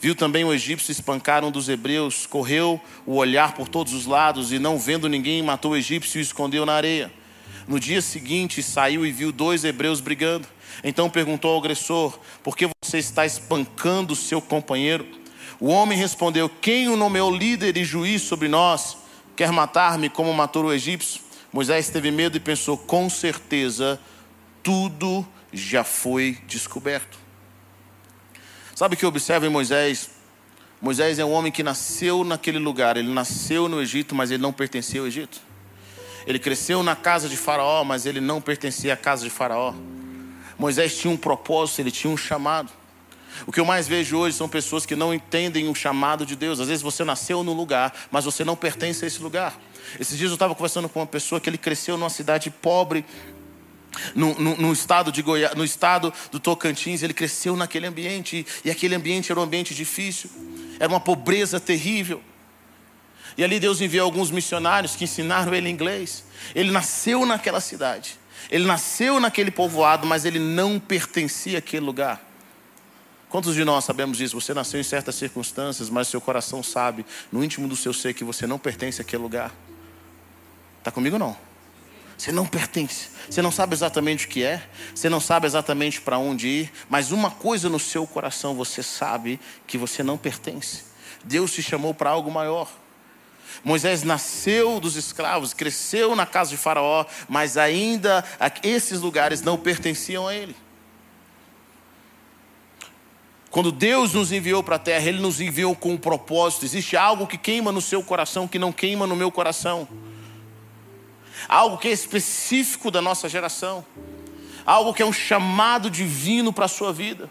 Viu 0.00 0.14
também 0.14 0.44
o 0.44 0.54
egípcio 0.54 0.90
espancar 0.90 1.44
um 1.44 1.50
dos 1.50 1.68
hebreus, 1.68 2.24
correu 2.24 2.80
o 3.04 3.16
olhar 3.16 3.52
por 3.52 3.68
todos 3.68 3.92
os 3.92 4.06
lados 4.06 4.50
e, 4.50 4.58
não 4.58 4.78
vendo 4.78 5.10
ninguém, 5.10 5.42
matou 5.42 5.72
o 5.72 5.76
egípcio 5.76 6.18
e 6.18 6.20
o 6.20 6.22
escondeu 6.22 6.64
na 6.64 6.72
areia. 6.72 7.12
No 7.66 7.78
dia 7.78 8.00
seguinte, 8.00 8.62
saiu 8.62 9.04
e 9.04 9.12
viu 9.12 9.30
dois 9.30 9.62
hebreus 9.62 10.00
brigando. 10.00 10.48
Então 10.82 11.10
perguntou 11.10 11.52
ao 11.52 11.58
agressor: 11.58 12.18
Por 12.42 12.56
que 12.56 12.68
você 12.84 12.98
está 12.98 13.26
espancando 13.26 14.12
o 14.12 14.16
seu 14.16 14.40
companheiro? 14.40 15.06
O 15.60 15.68
homem 15.68 15.98
respondeu: 15.98 16.48
Quem 16.48 16.88
o 16.88 16.96
nomeou 16.96 17.34
líder 17.34 17.76
e 17.76 17.84
juiz 17.84 18.22
sobre 18.22 18.48
nós? 18.48 18.96
Quer 19.34 19.52
matar-me 19.52 20.08
como 20.08 20.32
matou 20.32 20.64
o 20.64 20.72
egípcio? 20.72 21.20
Moisés 21.52 21.88
teve 21.88 22.10
medo 22.10 22.36
e 22.36 22.40
pensou: 22.40 22.76
com 22.76 23.08
certeza, 23.08 24.00
tudo 24.62 25.26
já 25.52 25.82
foi 25.84 26.38
descoberto. 26.46 27.18
Sabe 28.74 28.94
o 28.94 28.98
que 28.98 29.06
observa 29.06 29.46
em 29.46 29.50
Moisés? 29.50 30.10
Moisés 30.80 31.18
é 31.18 31.24
um 31.24 31.32
homem 31.32 31.50
que 31.50 31.64
nasceu 31.64 32.22
naquele 32.22 32.58
lugar, 32.58 32.96
ele 32.96 33.12
nasceu 33.12 33.68
no 33.68 33.82
Egito, 33.82 34.14
mas 34.14 34.30
ele 34.30 34.42
não 34.42 34.52
pertencia 34.52 35.00
ao 35.00 35.06
Egito. 35.06 35.40
Ele 36.26 36.38
cresceu 36.38 36.82
na 36.82 36.94
casa 36.94 37.28
de 37.28 37.36
Faraó, 37.36 37.82
mas 37.82 38.06
ele 38.06 38.20
não 38.20 38.40
pertencia 38.40 38.92
à 38.92 38.96
casa 38.96 39.24
de 39.24 39.30
Faraó. 39.30 39.74
Moisés 40.58 40.96
tinha 40.96 41.12
um 41.12 41.16
propósito, 41.16 41.80
ele 41.80 41.90
tinha 41.90 42.12
um 42.12 42.16
chamado. 42.16 42.72
O 43.46 43.52
que 43.52 43.60
eu 43.60 43.64
mais 43.64 43.86
vejo 43.86 44.16
hoje 44.16 44.36
são 44.36 44.48
pessoas 44.48 44.84
que 44.84 44.96
não 44.96 45.14
entendem 45.14 45.68
o 45.68 45.74
chamado 45.74 46.26
de 46.26 46.34
Deus. 46.34 46.58
Às 46.58 46.68
vezes 46.68 46.82
você 46.82 47.04
nasceu 47.04 47.44
num 47.44 47.52
lugar, 47.52 47.94
mas 48.10 48.24
você 48.24 48.44
não 48.44 48.56
pertence 48.56 49.04
a 49.04 49.08
esse 49.08 49.22
lugar. 49.22 49.58
Esses 49.98 50.18
dias 50.18 50.30
eu 50.30 50.34
estava 50.34 50.54
conversando 50.54 50.88
com 50.88 51.00
uma 51.00 51.06
pessoa 51.06 51.40
que 51.40 51.48
ele 51.48 51.58
cresceu 51.58 51.96
numa 51.96 52.10
cidade 52.10 52.50
pobre, 52.50 53.04
no, 54.14 54.34
no, 54.34 54.56
no, 54.56 54.72
estado 54.72 55.10
de 55.10 55.22
Goiás, 55.22 55.54
no 55.54 55.64
estado 55.64 56.12
do 56.30 56.38
Tocantins, 56.38 57.02
ele 57.02 57.14
cresceu 57.14 57.56
naquele 57.56 57.86
ambiente, 57.86 58.46
e 58.64 58.70
aquele 58.70 58.94
ambiente 58.94 59.32
era 59.32 59.40
um 59.40 59.42
ambiente 59.42 59.74
difícil, 59.74 60.30
era 60.78 60.88
uma 60.88 61.00
pobreza 61.00 61.58
terrível. 61.58 62.22
E 63.36 63.44
ali 63.44 63.60
Deus 63.60 63.80
enviou 63.80 64.04
alguns 64.04 64.30
missionários 64.30 64.96
que 64.96 65.04
ensinaram 65.04 65.54
ele 65.54 65.68
inglês. 65.68 66.24
Ele 66.54 66.70
nasceu 66.70 67.24
naquela 67.24 67.60
cidade, 67.60 68.18
ele 68.50 68.66
nasceu 68.66 69.20
naquele 69.20 69.50
povoado, 69.50 70.06
mas 70.06 70.24
ele 70.24 70.38
não 70.38 70.78
pertencia 70.78 71.58
àquele 71.58 71.84
lugar. 71.84 72.22
Quantos 73.28 73.54
de 73.54 73.62
nós 73.64 73.84
sabemos 73.84 74.16
disso? 74.16 74.40
Você 74.40 74.54
nasceu 74.54 74.80
em 74.80 74.84
certas 74.84 75.14
circunstâncias, 75.14 75.90
mas 75.90 76.08
seu 76.08 76.20
coração 76.20 76.62
sabe, 76.62 77.04
no 77.30 77.44
íntimo 77.44 77.68
do 77.68 77.76
seu 77.76 77.92
ser, 77.92 78.14
que 78.14 78.24
você 78.24 78.46
não 78.46 78.58
pertence 78.58 79.02
àquele 79.02 79.22
lugar. 79.22 79.52
Está 80.78 80.90
comigo 80.90 81.18
não? 81.18 81.36
Você 82.16 82.32
não 82.32 82.46
pertence. 82.46 83.10
Você 83.30 83.42
não 83.42 83.52
sabe 83.52 83.74
exatamente 83.74 84.26
o 84.26 84.28
que 84.28 84.42
é. 84.42 84.66
Você 84.94 85.08
não 85.08 85.20
sabe 85.20 85.46
exatamente 85.46 86.00
para 86.00 86.18
onde 86.18 86.48
ir. 86.48 86.72
Mas 86.88 87.12
uma 87.12 87.30
coisa 87.30 87.68
no 87.68 87.78
seu 87.78 88.06
coração 88.06 88.54
você 88.54 88.82
sabe 88.82 89.38
que 89.66 89.78
você 89.78 90.02
não 90.02 90.16
pertence. 90.16 90.84
Deus 91.22 91.52
te 91.52 91.62
chamou 91.62 91.94
para 91.94 92.10
algo 92.10 92.30
maior. 92.30 92.68
Moisés 93.64 94.02
nasceu 94.02 94.80
dos 94.80 94.96
escravos, 94.96 95.52
cresceu 95.52 96.14
na 96.14 96.26
casa 96.26 96.50
de 96.50 96.56
Faraó, 96.56 97.04
mas 97.28 97.56
ainda 97.56 98.24
esses 98.62 99.00
lugares 99.00 99.42
não 99.42 99.56
pertenciam 99.56 100.26
a 100.28 100.34
ele. 100.34 100.54
Quando 103.50 103.72
Deus 103.72 104.12
nos 104.12 104.30
enviou 104.30 104.62
para 104.62 104.76
a 104.76 104.78
terra, 104.78 105.08
Ele 105.08 105.20
nos 105.20 105.40
enviou 105.40 105.74
com 105.74 105.92
um 105.92 105.96
propósito. 105.96 106.64
Existe 106.64 106.96
algo 106.96 107.26
que 107.26 107.38
queima 107.38 107.72
no 107.72 107.80
seu 107.80 108.02
coração 108.02 108.46
que 108.46 108.58
não 108.58 108.70
queima 108.70 109.06
no 109.06 109.16
meu 109.16 109.30
coração. 109.30 109.88
Algo 111.48 111.78
que 111.78 111.88
é 111.88 111.90
específico 111.90 112.90
da 112.90 113.00
nossa 113.00 113.28
geração. 113.28 113.84
Algo 114.66 114.92
que 114.92 115.02
é 115.02 115.06
um 115.06 115.12
chamado 115.12 115.90
divino 115.90 116.52
para 116.52 116.66
a 116.66 116.68
sua 116.68 116.92
vida. 116.92 117.30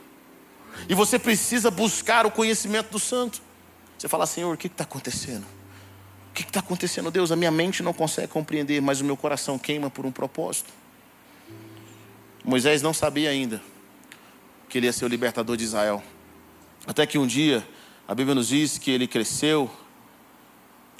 E 0.89 0.95
você 0.95 1.19
precisa 1.19 1.69
buscar 1.69 2.25
o 2.25 2.31
conhecimento 2.31 2.89
do 2.91 2.99
santo. 2.99 3.41
Você 3.97 4.07
fala, 4.07 4.25
Senhor, 4.25 4.53
o 4.53 4.57
que 4.57 4.67
está 4.67 4.83
acontecendo? 4.83 5.45
Que 6.37 6.43
está 6.43 6.59
acontecendo, 6.59 7.09
Deus? 7.09 7.31
A 7.31 7.35
minha 7.35 7.49
mente 7.49 7.81
não 7.81 7.91
consegue 7.91 8.27
compreender, 8.27 8.79
mas 8.79 9.01
o 9.01 9.03
meu 9.03 9.17
coração 9.17 9.57
queima 9.57 9.89
por 9.89 10.05
um 10.05 10.11
propósito. 10.11 10.71
Moisés 12.45 12.79
não 12.79 12.93
sabia 12.93 13.31
ainda 13.31 13.59
que 14.69 14.77
ele 14.77 14.85
ia 14.85 14.93
ser 14.93 15.05
o 15.05 15.07
libertador 15.07 15.57
de 15.57 15.63
Israel. 15.63 16.03
Até 16.85 17.07
que 17.07 17.17
um 17.17 17.25
dia, 17.25 17.67
a 18.07 18.13
Bíblia 18.13 18.35
nos 18.35 18.49
diz 18.49 18.77
que 18.77 18.91
ele 18.91 19.07
cresceu 19.07 19.67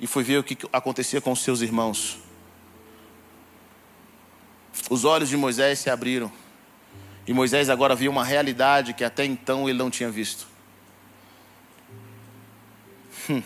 e 0.02 0.08
foi 0.08 0.24
ver 0.24 0.40
o 0.40 0.44
que 0.44 0.58
acontecia 0.74 1.22
com 1.22 1.32
os 1.32 1.42
seus 1.42 1.62
irmãos. 1.62 2.18
Os 4.90 5.06
olhos 5.06 5.30
de 5.30 5.38
Moisés 5.38 5.78
se 5.78 5.92
abriram. 5.92 6.32
E 7.28 7.32
Moisés 7.32 7.70
agora 7.70 7.94
viu 7.94 8.10
uma 8.10 8.26
realidade 8.26 8.92
que 8.92 9.04
até 9.04 9.24
então 9.24 9.70
ele 9.70 9.78
não 9.78 9.92
tinha 9.92 10.10
visto. 10.10 10.48
Hum. 13.30 13.44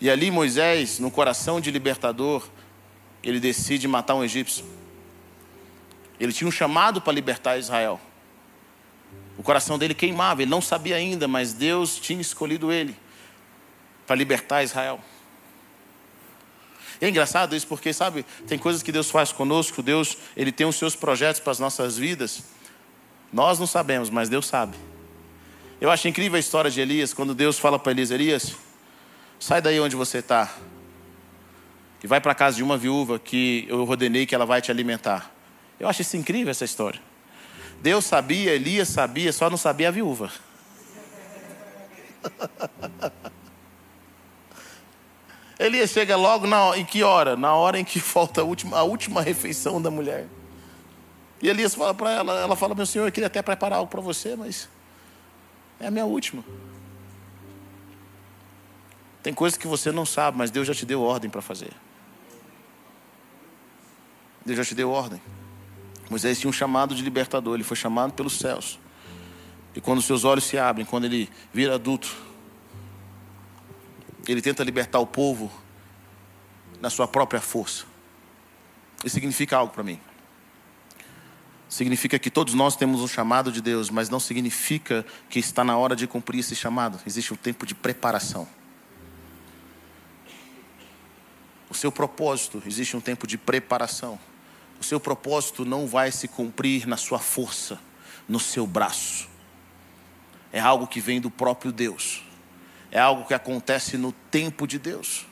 E 0.00 0.10
ali 0.10 0.30
Moisés, 0.30 0.98
no 0.98 1.10
coração 1.10 1.60
de 1.60 1.70
libertador, 1.70 2.46
ele 3.22 3.40
decide 3.40 3.88
matar 3.88 4.14
um 4.14 4.22
egípcio. 4.22 4.64
Ele 6.20 6.32
tinha 6.32 6.48
um 6.48 6.52
chamado 6.52 7.00
para 7.00 7.12
libertar 7.12 7.58
Israel. 7.58 8.00
O 9.38 9.42
coração 9.42 9.78
dele 9.78 9.94
queimava, 9.94 10.42
ele 10.42 10.50
não 10.50 10.60
sabia 10.62 10.96
ainda, 10.96 11.28
mas 11.28 11.52
Deus 11.52 11.98
tinha 11.98 12.20
escolhido 12.20 12.72
ele 12.72 12.96
para 14.06 14.16
libertar 14.16 14.62
Israel. 14.62 15.00
E 17.00 17.04
é 17.04 17.08
engraçado 17.08 17.54
isso 17.54 17.66
porque, 17.66 17.92
sabe, 17.92 18.24
tem 18.46 18.58
coisas 18.58 18.82
que 18.82 18.90
Deus 18.90 19.10
faz 19.10 19.32
conosco, 19.32 19.82
Deus, 19.82 20.16
ele 20.36 20.50
tem 20.50 20.66
os 20.66 20.76
seus 20.76 20.96
projetos 20.96 21.40
para 21.40 21.52
as 21.52 21.58
nossas 21.58 21.98
vidas. 21.98 22.44
Nós 23.30 23.58
não 23.58 23.66
sabemos, 23.66 24.08
mas 24.08 24.28
Deus 24.28 24.46
sabe. 24.46 24.76
Eu 25.78 25.90
acho 25.90 26.08
incrível 26.08 26.36
a 26.36 26.40
história 26.40 26.70
de 26.70 26.80
Elias, 26.80 27.12
quando 27.12 27.34
Deus 27.34 27.58
fala 27.58 27.78
para 27.78 27.92
Elias, 27.92 28.10
Elias, 28.10 28.56
sai 29.38 29.60
daí 29.60 29.78
onde 29.80 29.96
você 29.96 30.18
está. 30.18 30.52
E 32.02 32.06
vai 32.06 32.20
para 32.20 32.32
a 32.32 32.34
casa 32.34 32.56
de 32.56 32.62
uma 32.62 32.76
viúva 32.76 33.18
que 33.18 33.66
eu 33.68 33.80
ordenei 33.82 34.26
que 34.26 34.34
ela 34.34 34.46
vai 34.46 34.60
te 34.62 34.70
alimentar. 34.70 35.32
Eu 35.78 35.88
acho 35.88 36.02
isso 36.02 36.16
incrível 36.16 36.50
essa 36.50 36.64
história. 36.64 37.00
Deus 37.80 38.04
sabia, 38.04 38.54
Elias 38.54 38.88
sabia, 38.88 39.32
só 39.32 39.50
não 39.50 39.56
sabia 39.56 39.88
a 39.88 39.90
viúva. 39.90 40.30
Elias 45.58 45.90
chega 45.90 46.16
logo 46.16 46.46
na, 46.46 46.76
em 46.76 46.84
que 46.84 47.02
hora? 47.02 47.34
Na 47.36 47.54
hora 47.54 47.78
em 47.78 47.84
que 47.84 47.98
falta 48.00 48.42
a 48.42 48.44
última, 48.44 48.78
a 48.78 48.82
última 48.82 49.22
refeição 49.22 49.80
da 49.80 49.90
mulher. 49.90 50.26
E 51.40 51.48
Elias 51.48 51.74
fala 51.74 51.94
para 51.94 52.10
ela, 52.10 52.40
ela 52.40 52.56
fala, 52.56 52.74
meu 52.74 52.86
senhor, 52.86 53.06
eu 53.06 53.12
queria 53.12 53.26
até 53.26 53.42
preparar 53.42 53.78
algo 53.78 53.90
para 53.90 54.00
você, 54.00 54.36
mas 54.36 54.68
é 55.78 55.86
a 55.86 55.90
minha 55.90 56.04
última. 56.04 56.42
Tem 59.26 59.34
coisas 59.34 59.58
que 59.58 59.66
você 59.66 59.90
não 59.90 60.06
sabe, 60.06 60.38
mas 60.38 60.52
Deus 60.52 60.68
já 60.68 60.72
te 60.72 60.86
deu 60.86 61.02
ordem 61.02 61.28
para 61.28 61.42
fazer. 61.42 61.72
Deus 64.44 64.58
já 64.58 64.64
te 64.64 64.72
deu 64.72 64.88
ordem. 64.88 65.20
Moisés 66.08 66.38
tinha 66.38 66.48
um 66.48 66.52
chamado 66.52 66.94
de 66.94 67.02
libertador, 67.02 67.56
ele 67.56 67.64
foi 67.64 67.76
chamado 67.76 68.12
pelos 68.12 68.38
céus. 68.38 68.78
E 69.74 69.80
quando 69.80 70.00
seus 70.00 70.22
olhos 70.22 70.44
se 70.44 70.56
abrem, 70.56 70.86
quando 70.86 71.06
ele 71.06 71.28
vira 71.52 71.74
adulto, 71.74 72.16
ele 74.28 74.40
tenta 74.40 74.62
libertar 74.62 75.00
o 75.00 75.06
povo 75.08 75.50
na 76.80 76.88
sua 76.88 77.08
própria 77.08 77.40
força. 77.40 77.84
Isso 79.04 79.14
significa 79.14 79.56
algo 79.56 79.72
para 79.72 79.82
mim. 79.82 79.98
Significa 81.68 82.16
que 82.16 82.30
todos 82.30 82.54
nós 82.54 82.76
temos 82.76 83.00
um 83.00 83.08
chamado 83.08 83.50
de 83.50 83.60
Deus, 83.60 83.90
mas 83.90 84.08
não 84.08 84.20
significa 84.20 85.04
que 85.28 85.40
está 85.40 85.64
na 85.64 85.76
hora 85.76 85.96
de 85.96 86.06
cumprir 86.06 86.38
esse 86.38 86.54
chamado. 86.54 87.00
Existe 87.04 87.34
um 87.34 87.36
tempo 87.36 87.66
de 87.66 87.74
preparação. 87.74 88.46
O 91.68 91.74
seu 91.74 91.90
propósito, 91.90 92.62
existe 92.66 92.96
um 92.96 93.00
tempo 93.00 93.26
de 93.26 93.36
preparação. 93.36 94.18
O 94.80 94.84
seu 94.84 95.00
propósito 95.00 95.64
não 95.64 95.86
vai 95.86 96.12
se 96.12 96.28
cumprir 96.28 96.86
na 96.86 96.96
sua 96.96 97.18
força, 97.18 97.78
no 98.28 98.38
seu 98.38 98.66
braço. 98.66 99.28
É 100.52 100.60
algo 100.60 100.86
que 100.86 101.00
vem 101.00 101.20
do 101.20 101.30
próprio 101.30 101.72
Deus. 101.72 102.22
É 102.90 103.00
algo 103.00 103.26
que 103.26 103.34
acontece 103.34 103.96
no 103.96 104.12
tempo 104.12 104.66
de 104.66 104.78
Deus. 104.78 105.26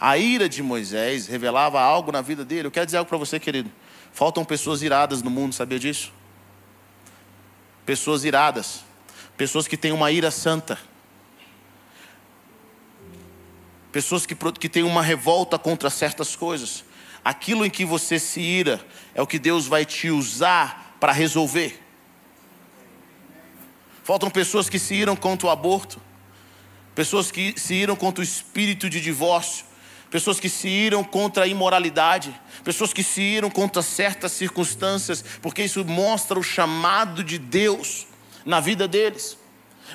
A 0.00 0.16
ira 0.16 0.48
de 0.48 0.62
Moisés 0.62 1.26
revelava 1.26 1.80
algo 1.80 2.12
na 2.12 2.20
vida 2.20 2.44
dele. 2.44 2.68
Eu 2.68 2.70
quero 2.70 2.86
dizer 2.86 2.98
algo 2.98 3.08
para 3.08 3.18
você, 3.18 3.40
querido. 3.40 3.70
Faltam 4.12 4.44
pessoas 4.44 4.82
iradas 4.82 5.22
no 5.22 5.30
mundo, 5.30 5.54
sabia 5.54 5.78
disso? 5.78 6.12
Pessoas 7.84 8.24
iradas. 8.24 8.84
Pessoas 9.36 9.66
que 9.66 9.76
têm 9.76 9.92
uma 9.92 10.10
ira 10.10 10.30
santa. 10.30 10.78
Pessoas 13.92 14.26
que, 14.26 14.34
que 14.34 14.68
têm 14.68 14.82
uma 14.82 15.02
revolta 15.02 15.58
contra 15.58 15.88
certas 15.88 16.36
coisas. 16.36 16.84
Aquilo 17.24 17.64
em 17.64 17.70
que 17.70 17.84
você 17.84 18.18
se 18.18 18.40
ira 18.40 18.84
é 19.14 19.22
o 19.22 19.26
que 19.26 19.38
Deus 19.38 19.66
vai 19.66 19.84
te 19.84 20.10
usar 20.10 20.96
para 21.00 21.12
resolver. 21.12 21.82
Faltam 24.04 24.30
pessoas 24.30 24.68
que 24.68 24.78
se 24.78 24.94
iram 24.94 25.14
contra 25.14 25.46
o 25.46 25.50
aborto, 25.50 26.00
pessoas 26.94 27.30
que 27.30 27.54
se 27.58 27.74
iram 27.74 27.94
contra 27.94 28.20
o 28.20 28.24
espírito 28.24 28.88
de 28.88 29.00
divórcio, 29.00 29.64
pessoas 30.10 30.40
que 30.40 30.48
se 30.48 30.68
iram 30.68 31.04
contra 31.04 31.44
a 31.44 31.46
imoralidade, 31.46 32.34
pessoas 32.64 32.92
que 32.92 33.02
se 33.02 33.20
iram 33.20 33.50
contra 33.50 33.82
certas 33.82 34.32
circunstâncias, 34.32 35.24
porque 35.42 35.62
isso 35.62 35.84
mostra 35.84 36.38
o 36.38 36.42
chamado 36.42 37.22
de 37.22 37.38
Deus 37.38 38.06
na 38.44 38.60
vida 38.60 38.88
deles. 38.88 39.37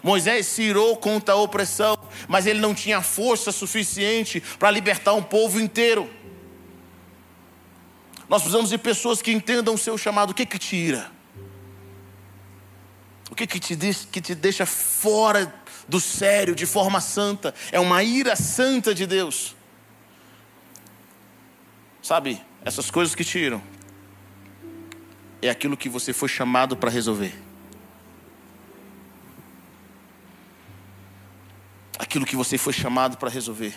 Moisés 0.01 0.47
se 0.47 0.63
irou 0.63 0.97
contra 0.97 1.35
a 1.35 1.37
opressão, 1.37 1.97
mas 2.27 2.45
ele 2.45 2.59
não 2.59 2.73
tinha 2.73 3.01
força 3.01 3.51
suficiente 3.51 4.41
para 4.57 4.71
libertar 4.71 5.13
um 5.13 5.21
povo 5.21 5.59
inteiro. 5.59 6.09
Nós 8.27 8.41
precisamos 8.41 8.69
de 8.69 8.77
pessoas 8.77 9.21
que 9.21 9.31
entendam 9.31 9.75
o 9.75 9.77
seu 9.77 9.97
chamado. 9.97 10.31
O 10.31 10.33
que 10.33 10.45
que 10.45 10.57
tira? 10.57 11.11
O 13.29 13.35
que 13.35 13.45
que 13.45 13.59
te, 13.59 13.75
diz, 13.75 14.07
que 14.11 14.21
te 14.21 14.33
deixa 14.33 14.65
fora 14.65 15.53
do 15.87 15.99
sério, 15.99 16.55
de 16.55 16.65
forma 16.65 17.01
santa? 17.01 17.53
É 17.71 17.79
uma 17.79 18.03
ira 18.03 18.35
santa 18.35 18.93
de 18.93 19.05
Deus. 19.05 19.55
Sabe, 22.01 22.41
essas 22.63 22.89
coisas 22.89 23.15
que 23.15 23.23
tiram 23.23 23.61
é 25.41 25.49
aquilo 25.49 25.75
que 25.75 25.89
você 25.89 26.13
foi 26.13 26.29
chamado 26.29 26.77
para 26.77 26.89
resolver. 26.89 27.33
Aquilo 32.03 32.25
que 32.25 32.35
você 32.35 32.57
foi 32.57 32.73
chamado 32.73 33.15
para 33.15 33.29
resolver. 33.29 33.73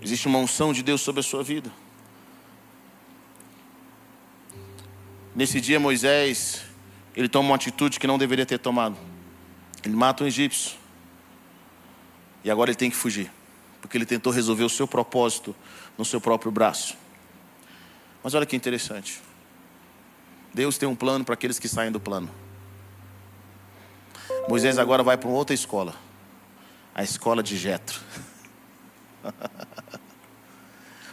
Existe 0.00 0.26
uma 0.26 0.38
unção 0.38 0.72
de 0.72 0.82
Deus 0.82 1.02
sobre 1.02 1.20
a 1.20 1.22
sua 1.22 1.42
vida. 1.42 1.70
Nesse 5.36 5.60
dia, 5.60 5.78
Moisés 5.78 6.62
ele 7.14 7.28
toma 7.28 7.50
uma 7.50 7.56
atitude 7.56 8.00
que 8.00 8.06
não 8.06 8.16
deveria 8.16 8.46
ter 8.46 8.58
tomado. 8.58 8.96
Ele 9.84 9.94
mata 9.94 10.24
um 10.24 10.26
egípcio. 10.26 10.78
E 12.42 12.50
agora 12.50 12.70
ele 12.70 12.78
tem 12.78 12.90
que 12.90 12.96
fugir, 12.96 13.30
porque 13.82 13.98
ele 13.98 14.06
tentou 14.06 14.32
resolver 14.32 14.64
o 14.64 14.68
seu 14.70 14.88
propósito 14.88 15.54
no 15.98 16.04
seu 16.04 16.18
próprio 16.18 16.50
braço. 16.50 16.96
Mas 18.24 18.32
olha 18.32 18.46
que 18.46 18.56
interessante. 18.56 19.20
Deus 20.54 20.78
tem 20.78 20.88
um 20.88 20.96
plano 20.96 21.26
para 21.26 21.34
aqueles 21.34 21.58
que 21.58 21.68
saem 21.68 21.92
do 21.92 22.00
plano. 22.00 22.30
Moisés 24.48 24.78
agora 24.78 25.02
vai 25.02 25.18
para 25.18 25.28
outra 25.28 25.54
escola, 25.54 25.94
a 26.94 27.02
escola 27.02 27.42
de 27.42 27.56
Jetro. 27.56 28.00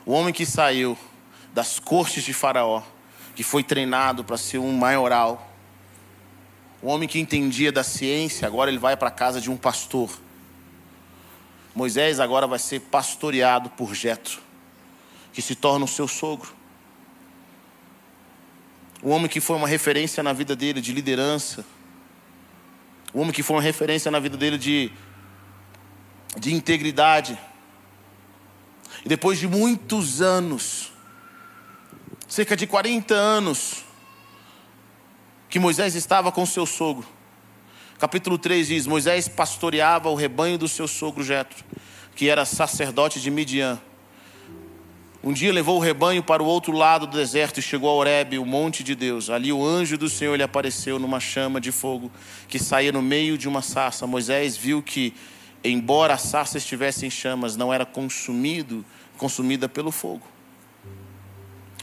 o 0.06 0.12
homem 0.12 0.34
que 0.34 0.46
saiu 0.46 0.98
das 1.54 1.80
cortes 1.80 2.24
de 2.24 2.34
Faraó, 2.34 2.84
que 3.36 3.44
foi 3.44 3.64
treinado 3.64 4.24
para 4.24 4.38
ser 4.38 4.58
um 4.58 4.76
maioral, 4.76 5.48
o 6.82 6.88
homem 6.88 7.08
que 7.08 7.20
entendia 7.20 7.72
da 7.72 7.84
ciência, 7.84 8.48
agora 8.48 8.70
ele 8.70 8.78
vai 8.78 8.96
para 8.96 9.08
a 9.08 9.12
casa 9.12 9.42
de 9.42 9.50
um 9.50 9.58
pastor. 9.58 10.10
Moisés 11.74 12.20
agora 12.20 12.48
vai 12.48 12.60
ser 12.60 12.82
pastoreado 12.82 13.70
por 13.72 13.94
Jetro, 13.94 14.40
que 15.34 15.42
se 15.42 15.56
torna 15.56 15.86
o 15.86 15.88
seu 15.88 16.08
sogro. 16.08 16.56
O 19.02 19.10
homem 19.10 19.28
que 19.28 19.40
foi 19.40 19.56
uma 19.56 19.68
referência 19.68 20.24
na 20.24 20.34
vida 20.34 20.56
dele 20.56 20.82
de 20.82 20.92
liderança. 20.92 21.64
O 23.14 23.20
homem 23.20 23.32
que 23.32 23.44
foi 23.44 23.56
uma 23.56 23.62
referência 23.62 24.10
na 24.10 24.20
vida 24.20 24.36
dele 24.36 24.58
de, 24.58 24.92
de 26.40 26.54
integridade. 26.54 27.38
E 29.06 29.10
depois 29.10 29.40
de 29.40 29.48
muitos 29.48 30.22
anos, 30.22 30.92
cerca 32.28 32.56
de 32.56 32.68
40 32.68 33.14
anos, 33.14 33.84
que 35.50 35.60
Moisés 35.60 35.96
estava 35.96 36.32
com 36.32 36.46
seu 36.46 36.66
sogro. 36.66 37.08
Capítulo 38.00 38.38
3 38.38 38.68
diz: 38.68 38.86
Moisés 38.86 39.28
pastoreava 39.28 40.10
o 40.10 40.16
rebanho 40.16 40.58
do 40.58 40.68
seu 40.68 40.88
sogro 40.88 41.24
Jetro, 41.24 41.64
que 42.16 42.30
era 42.30 42.46
sacerdote 42.46 43.20
de 43.20 43.32
Midian. 43.32 43.80
Um 45.24 45.34
dia 45.34 45.52
levou 45.52 45.78
o 45.78 45.82
rebanho 45.82 46.22
para 46.22 46.44
o 46.44 46.46
outro 46.46 46.72
lado 46.72 47.08
do 47.08 47.18
deserto 47.18 47.58
e 47.58 47.62
chegou 47.62 47.90
a 47.90 47.94
Horebe, 47.94 48.38
o 48.38 48.46
monte 48.46 48.84
de 48.84 48.94
Deus. 48.94 49.30
Ali 49.30 49.52
o 49.52 49.66
anjo 49.66 49.98
do 49.98 50.08
Senhor 50.08 50.36
lhe 50.36 50.44
apareceu 50.44 51.00
numa 51.00 51.20
chama 51.20 51.60
de 51.60 51.72
fogo 51.72 52.12
que 52.48 52.60
saía 52.60 52.92
no 52.92 53.02
meio 53.02 53.38
de 53.38 53.48
uma 53.48 53.62
sarça. 53.62 54.06
Moisés 54.06 54.56
viu 54.56 54.82
que, 54.82 55.14
embora 55.64 56.14
a 56.14 56.18
sarça 56.18 56.58
estivesse 56.58 57.06
em 57.06 57.10
chamas, 57.10 57.56
não 57.56 57.74
era 57.74 57.86
consumido, 57.86 58.86
consumida 59.18 59.68
pelo 59.68 59.92
fogo. 59.92 60.26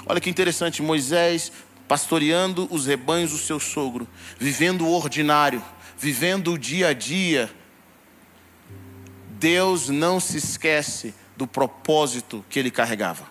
Olha 0.06 0.20
que 0.20 0.30
interessante, 0.30 0.82
Moisés 0.82 1.50
pastoreando 1.86 2.66
os 2.70 2.86
rebanhos 2.86 3.30
do 3.32 3.38
seu 3.38 3.60
sogro, 3.60 4.08
vivendo 4.38 4.86
o 4.86 4.92
ordinário, 4.92 5.62
vivendo 5.98 6.52
o 6.52 6.58
dia 6.58 6.88
a 6.88 6.92
dia. 6.92 7.50
Deus 9.30 9.88
não 9.88 10.18
se 10.18 10.38
esquece 10.38 11.14
do 11.36 11.46
propósito 11.46 12.44
que 12.48 12.58
ele 12.58 12.70
carregava. 12.70 13.26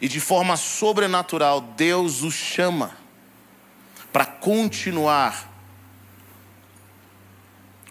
E 0.00 0.08
de 0.08 0.20
forma 0.20 0.56
sobrenatural, 0.56 1.60
Deus 1.60 2.22
o 2.22 2.30
chama 2.30 2.96
para 4.12 4.24
continuar 4.24 5.55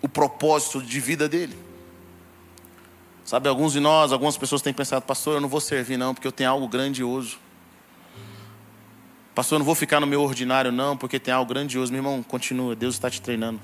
o 0.06 0.10
propósito 0.10 0.84
de 0.84 1.00
vida 1.00 1.28
dele. 1.28 1.58
Sabe, 3.26 3.50
alguns 3.50 3.74
de 3.74 3.80
nós, 3.80 4.12
algumas 4.12 4.38
pessoas 4.38 4.62
têm 4.62 4.72
pensado, 4.72 5.04
pastor, 5.04 5.36
eu 5.36 5.42
não 5.42 5.50
vou 5.50 5.60
servir 5.60 5.98
não, 5.98 6.14
porque 6.14 6.28
eu 6.28 6.32
tenho 6.32 6.52
algo 6.52 6.68
grandioso. 6.68 7.40
Pastor, 9.34 9.56
eu 9.56 9.60
não 9.60 9.66
vou 9.66 9.74
ficar 9.74 10.00
no 10.00 10.06
meu 10.06 10.22
ordinário 10.22 10.72
não, 10.72 10.96
porque 10.96 11.20
tem 11.20 11.34
algo 11.34 11.52
grandioso. 11.52 11.92
Meu 11.92 12.00
irmão, 12.00 12.22
continua, 12.22 12.76
Deus 12.76 12.94
está 12.94 13.10
te 13.10 13.20
treinando. 13.20 13.60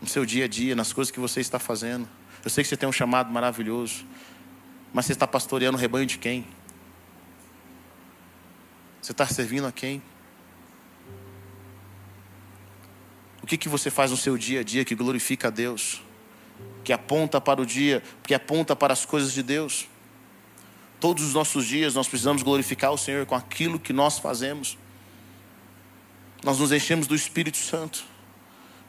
No 0.00 0.08
seu 0.08 0.24
dia 0.24 0.46
a 0.46 0.48
dia, 0.48 0.74
nas 0.74 0.90
coisas 0.90 1.10
que 1.10 1.20
você 1.20 1.40
está 1.40 1.58
fazendo. 1.58 2.08
Eu 2.42 2.48
sei 2.48 2.64
que 2.64 2.68
você 2.68 2.76
tem 2.76 2.88
um 2.88 2.92
chamado 2.92 3.30
maravilhoso, 3.30 4.06
mas 4.90 5.04
você 5.04 5.12
está 5.12 5.26
pastoreando 5.26 5.76
o 5.76 5.80
rebanho 5.80 6.06
de 6.06 6.16
quem? 6.16 6.46
Você 9.02 9.12
está 9.12 9.26
servindo 9.26 9.66
a 9.66 9.72
quem? 9.72 10.02
Que, 13.48 13.56
que 13.56 13.68
você 13.68 13.90
faz 13.90 14.10
no 14.10 14.16
seu 14.16 14.36
dia 14.36 14.60
a 14.60 14.62
dia 14.62 14.84
que 14.84 14.94
glorifica 14.94 15.48
a 15.48 15.50
Deus? 15.50 16.02
Que 16.84 16.92
aponta 16.92 17.40
para 17.40 17.60
o 17.62 17.66
dia, 17.66 18.02
que 18.22 18.34
aponta 18.34 18.76
para 18.76 18.92
as 18.92 19.06
coisas 19.06 19.32
de 19.32 19.42
Deus? 19.42 19.88
Todos 21.00 21.24
os 21.24 21.32
nossos 21.32 21.66
dias 21.66 21.94
nós 21.94 22.06
precisamos 22.06 22.42
glorificar 22.42 22.92
o 22.92 22.98
Senhor 22.98 23.24
com 23.24 23.34
aquilo 23.34 23.80
que 23.80 23.92
nós 23.92 24.18
fazemos. 24.18 24.76
Nós 26.44 26.58
nos 26.58 26.70
enchemos 26.72 27.06
do 27.06 27.14
Espírito 27.14 27.56
Santo. 27.56 28.04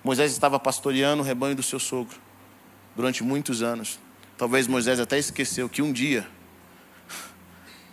Moisés 0.04 0.32
estava 0.32 0.60
pastoreando 0.60 1.24
o 1.24 1.26
rebanho 1.26 1.56
do 1.56 1.64
seu 1.64 1.80
sogro 1.80 2.18
durante 2.96 3.24
muitos 3.24 3.62
anos. 3.62 3.98
Talvez 4.38 4.68
Moisés 4.68 5.00
até 5.00 5.18
esqueceu 5.18 5.70
que 5.70 5.82
um 5.82 5.94
dia 5.94 6.28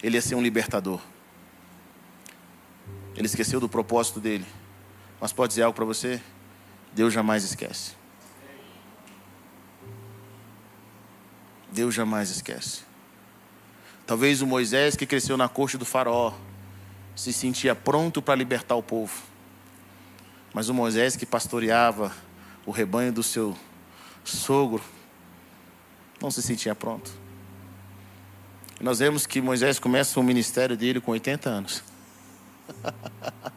ele 0.02 0.16
ia 0.16 0.22
ser 0.22 0.34
um 0.34 0.42
libertador. 0.42 1.00
Ele 3.14 3.26
esqueceu 3.26 3.60
do 3.60 3.68
propósito 3.68 4.20
dele. 4.20 4.46
Mas 5.20 5.32
pode 5.32 5.50
dizer 5.50 5.62
algo 5.62 5.74
para 5.74 5.84
você? 5.84 6.20
Deus 6.96 7.12
jamais 7.12 7.44
esquece. 7.44 7.92
Deus 11.70 11.94
jamais 11.94 12.30
esquece. 12.30 12.84
Talvez 14.06 14.40
o 14.40 14.46
Moisés 14.46 14.96
que 14.96 15.04
cresceu 15.04 15.36
na 15.36 15.46
corte 15.46 15.76
do 15.76 15.84
faraó 15.84 16.32
se 17.14 17.34
sentia 17.34 17.74
pronto 17.74 18.22
para 18.22 18.34
libertar 18.34 18.76
o 18.76 18.82
povo. 18.82 19.12
Mas 20.54 20.70
o 20.70 20.74
Moisés 20.74 21.16
que 21.16 21.26
pastoreava 21.26 22.10
o 22.64 22.70
rebanho 22.70 23.12
do 23.12 23.22
seu 23.22 23.54
sogro 24.24 24.82
não 26.18 26.30
se 26.30 26.40
sentia 26.40 26.74
pronto. 26.74 27.12
Nós 28.80 29.00
vemos 29.00 29.26
que 29.26 29.42
Moisés 29.42 29.78
começa 29.78 30.18
o 30.18 30.22
ministério 30.22 30.78
dele 30.78 30.98
com 30.98 31.10
80 31.10 31.50
anos. 31.50 31.84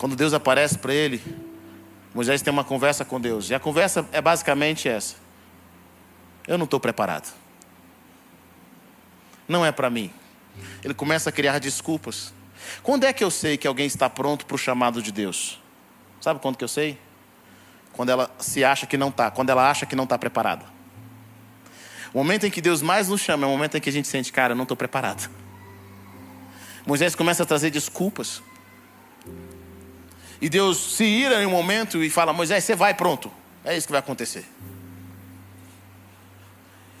Quando 0.00 0.16
Deus 0.16 0.32
aparece 0.32 0.78
para 0.78 0.94
ele, 0.94 1.22
Moisés 2.14 2.40
tem 2.40 2.50
uma 2.50 2.64
conversa 2.64 3.04
com 3.04 3.20
Deus. 3.20 3.50
E 3.50 3.54
a 3.54 3.60
conversa 3.60 4.08
é 4.12 4.22
basicamente 4.22 4.88
essa: 4.88 5.16
Eu 6.48 6.56
não 6.56 6.64
estou 6.64 6.80
preparado. 6.80 7.30
Não 9.46 9.64
é 9.64 9.70
para 9.70 9.90
mim. 9.90 10.10
Ele 10.82 10.94
começa 10.94 11.28
a 11.28 11.32
criar 11.32 11.58
desculpas. 11.58 12.32
Quando 12.82 13.04
é 13.04 13.12
que 13.12 13.22
eu 13.22 13.30
sei 13.30 13.58
que 13.58 13.66
alguém 13.68 13.84
está 13.84 14.08
pronto 14.08 14.46
para 14.46 14.54
o 14.54 14.58
chamado 14.58 15.02
de 15.02 15.12
Deus? 15.12 15.60
Sabe 16.18 16.40
quando 16.40 16.56
que 16.56 16.64
eu 16.64 16.68
sei? 16.68 16.98
Quando 17.92 18.08
ela 18.08 18.34
se 18.38 18.64
acha 18.64 18.86
que 18.86 18.96
não 18.96 19.10
está, 19.10 19.30
quando 19.30 19.50
ela 19.50 19.68
acha 19.70 19.84
que 19.84 19.94
não 19.94 20.04
está 20.04 20.16
preparada. 20.16 20.64
O 22.14 22.18
momento 22.18 22.46
em 22.46 22.50
que 22.50 22.62
Deus 22.62 22.80
mais 22.80 23.08
nos 23.08 23.20
chama 23.20 23.44
é 23.44 23.48
o 23.48 23.50
momento 23.50 23.76
em 23.76 23.80
que 23.82 23.90
a 23.90 23.92
gente 23.92 24.08
sente, 24.08 24.32
cara, 24.32 24.52
eu 24.52 24.56
não 24.56 24.62
estou 24.62 24.78
preparado. 24.78 25.30
Moisés 26.86 27.14
começa 27.14 27.42
a 27.42 27.46
trazer 27.46 27.68
desculpas. 27.68 28.42
E 30.40 30.48
Deus 30.48 30.94
se 30.94 31.04
ira 31.04 31.42
em 31.42 31.46
um 31.46 31.50
momento 31.50 32.02
e 32.02 32.08
fala: 32.08 32.32
Moisés, 32.32 32.64
você 32.64 32.74
vai, 32.74 32.94
pronto. 32.94 33.30
É 33.64 33.76
isso 33.76 33.86
que 33.86 33.92
vai 33.92 34.00
acontecer. 34.00 34.44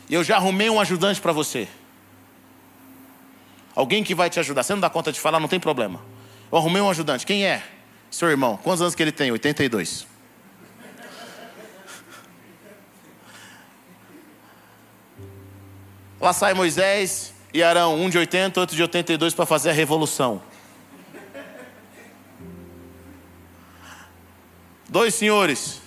Eu 0.08 0.22
já 0.22 0.36
arrumei 0.36 0.68
um 0.68 0.80
ajudante 0.80 1.20
para 1.20 1.32
você. 1.32 1.68
Alguém 3.74 4.04
que 4.04 4.14
vai 4.14 4.28
te 4.28 4.38
ajudar. 4.40 4.62
Você 4.62 4.72
não 4.74 4.80
dá 4.80 4.90
conta 4.90 5.12
de 5.12 5.20
falar, 5.20 5.40
não 5.40 5.48
tem 5.48 5.60
problema. 5.60 6.00
Eu 6.50 6.58
arrumei 6.58 6.82
um 6.82 6.90
ajudante. 6.90 7.24
Quem 7.24 7.46
é? 7.46 7.62
Seu 8.10 8.28
irmão. 8.28 8.56
Quantos 8.56 8.82
anos 8.82 8.94
que 8.94 9.02
ele 9.02 9.12
tem? 9.12 9.30
82. 9.30 10.06
Lá 16.20 16.34
sai 16.34 16.52
Moisés 16.52 17.32
e 17.54 17.62
Arão, 17.62 17.98
um 17.98 18.10
de 18.10 18.18
80, 18.18 18.60
outro 18.60 18.76
de 18.76 18.82
82, 18.82 19.32
para 19.32 19.46
fazer 19.46 19.70
a 19.70 19.72
revolução. 19.72 20.42
Dois 24.90 25.14
senhores 25.14 25.80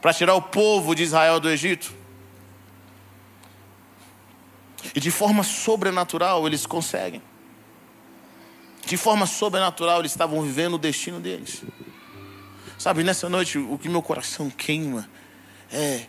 para 0.00 0.14
tirar 0.14 0.34
o 0.34 0.40
povo 0.40 0.94
de 0.94 1.02
Israel 1.02 1.38
do 1.38 1.50
Egito. 1.50 1.94
E 4.94 5.00
de 5.00 5.10
forma 5.10 5.42
sobrenatural 5.42 6.46
eles 6.46 6.64
conseguem. 6.64 7.22
De 8.86 8.96
forma 8.96 9.26
sobrenatural 9.26 10.00
eles 10.00 10.12
estavam 10.12 10.40
vivendo 10.42 10.74
o 10.74 10.78
destino 10.78 11.20
deles. 11.20 11.62
Sabe, 12.78 13.04
nessa 13.04 13.28
noite 13.28 13.58
o 13.58 13.78
que 13.78 13.88
meu 13.88 14.02
coração 14.02 14.48
queima 14.48 15.08
é 15.70 16.06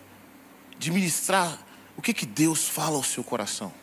de 0.79 0.91
ministrar 0.91 1.59
o 1.97 2.01
que, 2.01 2.13
que 2.13 2.25
Deus 2.25 2.69
fala 2.69 2.95
ao 2.95 3.03
seu 3.03 3.23
coração? 3.23 3.73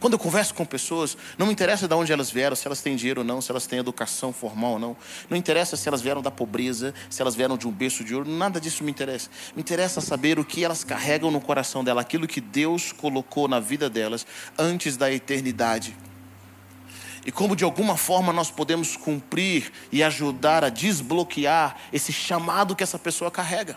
Quando 0.00 0.14
eu 0.14 0.18
converso 0.18 0.54
com 0.54 0.64
pessoas, 0.64 1.14
não 1.36 1.46
me 1.46 1.52
interessa 1.52 1.86
de 1.86 1.94
onde 1.94 2.10
elas 2.10 2.30
vieram, 2.30 2.56
se 2.56 2.66
elas 2.66 2.80
têm 2.80 2.96
dinheiro 2.96 3.20
ou 3.20 3.26
não, 3.26 3.42
se 3.42 3.50
elas 3.50 3.66
têm 3.66 3.78
educação 3.78 4.32
formal 4.32 4.72
ou 4.72 4.78
não. 4.78 4.96
Não 5.28 5.36
interessa 5.36 5.76
se 5.76 5.86
elas 5.86 6.00
vieram 6.00 6.22
da 6.22 6.30
pobreza, 6.30 6.94
se 7.10 7.20
elas 7.20 7.34
vieram 7.34 7.58
de 7.58 7.68
um 7.68 7.70
berço 7.70 8.02
de 8.02 8.14
ouro, 8.14 8.26
nada 8.26 8.58
disso 8.58 8.82
me 8.82 8.90
interessa. 8.90 9.28
Me 9.54 9.60
interessa 9.60 10.00
saber 10.00 10.38
o 10.38 10.44
que 10.44 10.64
elas 10.64 10.82
carregam 10.82 11.30
no 11.30 11.38
coração 11.38 11.84
dela, 11.84 12.00
aquilo 12.00 12.26
que 12.26 12.40
Deus 12.40 12.92
colocou 12.92 13.46
na 13.46 13.60
vida 13.60 13.90
delas 13.90 14.26
antes 14.58 14.96
da 14.96 15.12
eternidade. 15.12 15.94
E 17.26 17.30
como 17.30 17.54
de 17.54 17.62
alguma 17.62 17.94
forma 17.94 18.32
nós 18.32 18.50
podemos 18.50 18.96
cumprir 18.96 19.70
e 19.92 20.02
ajudar 20.02 20.64
a 20.64 20.70
desbloquear 20.70 21.76
esse 21.92 22.10
chamado 22.10 22.74
que 22.74 22.82
essa 22.82 22.98
pessoa 22.98 23.30
carrega. 23.30 23.76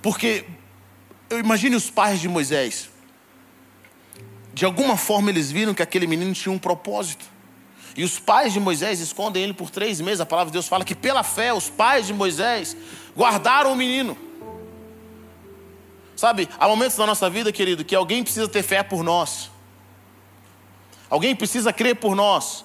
Porque 0.00 0.44
eu 1.28 1.40
imagine 1.40 1.74
os 1.74 1.90
pais 1.90 2.20
de 2.20 2.28
Moisés 2.28 2.91
de 4.54 4.64
alguma 4.64 4.96
forma 4.96 5.30
eles 5.30 5.50
viram 5.50 5.74
que 5.74 5.82
aquele 5.82 6.06
menino 6.06 6.32
tinha 6.34 6.52
um 6.52 6.58
propósito. 6.58 7.24
E 7.96 8.04
os 8.04 8.18
pais 8.18 8.52
de 8.52 8.60
Moisés 8.60 9.00
escondem 9.00 9.42
ele 9.42 9.54
por 9.54 9.70
três 9.70 10.00
meses. 10.00 10.20
A 10.20 10.26
palavra 10.26 10.50
de 10.50 10.54
Deus 10.54 10.68
fala 10.68 10.84
que 10.84 10.94
pela 10.94 11.22
fé 11.22 11.52
os 11.52 11.68
pais 11.68 12.06
de 12.06 12.14
Moisés 12.14 12.76
guardaram 13.16 13.72
o 13.72 13.76
menino. 13.76 14.16
Sabe, 16.16 16.48
há 16.58 16.68
momentos 16.68 16.96
na 16.96 17.06
nossa 17.06 17.28
vida, 17.28 17.52
querido, 17.52 17.84
que 17.84 17.94
alguém 17.94 18.22
precisa 18.22 18.48
ter 18.48 18.62
fé 18.62 18.82
por 18.82 19.02
nós. 19.02 19.50
Alguém 21.10 21.34
precisa 21.34 21.72
crer 21.72 21.96
por 21.96 22.14
nós. 22.14 22.64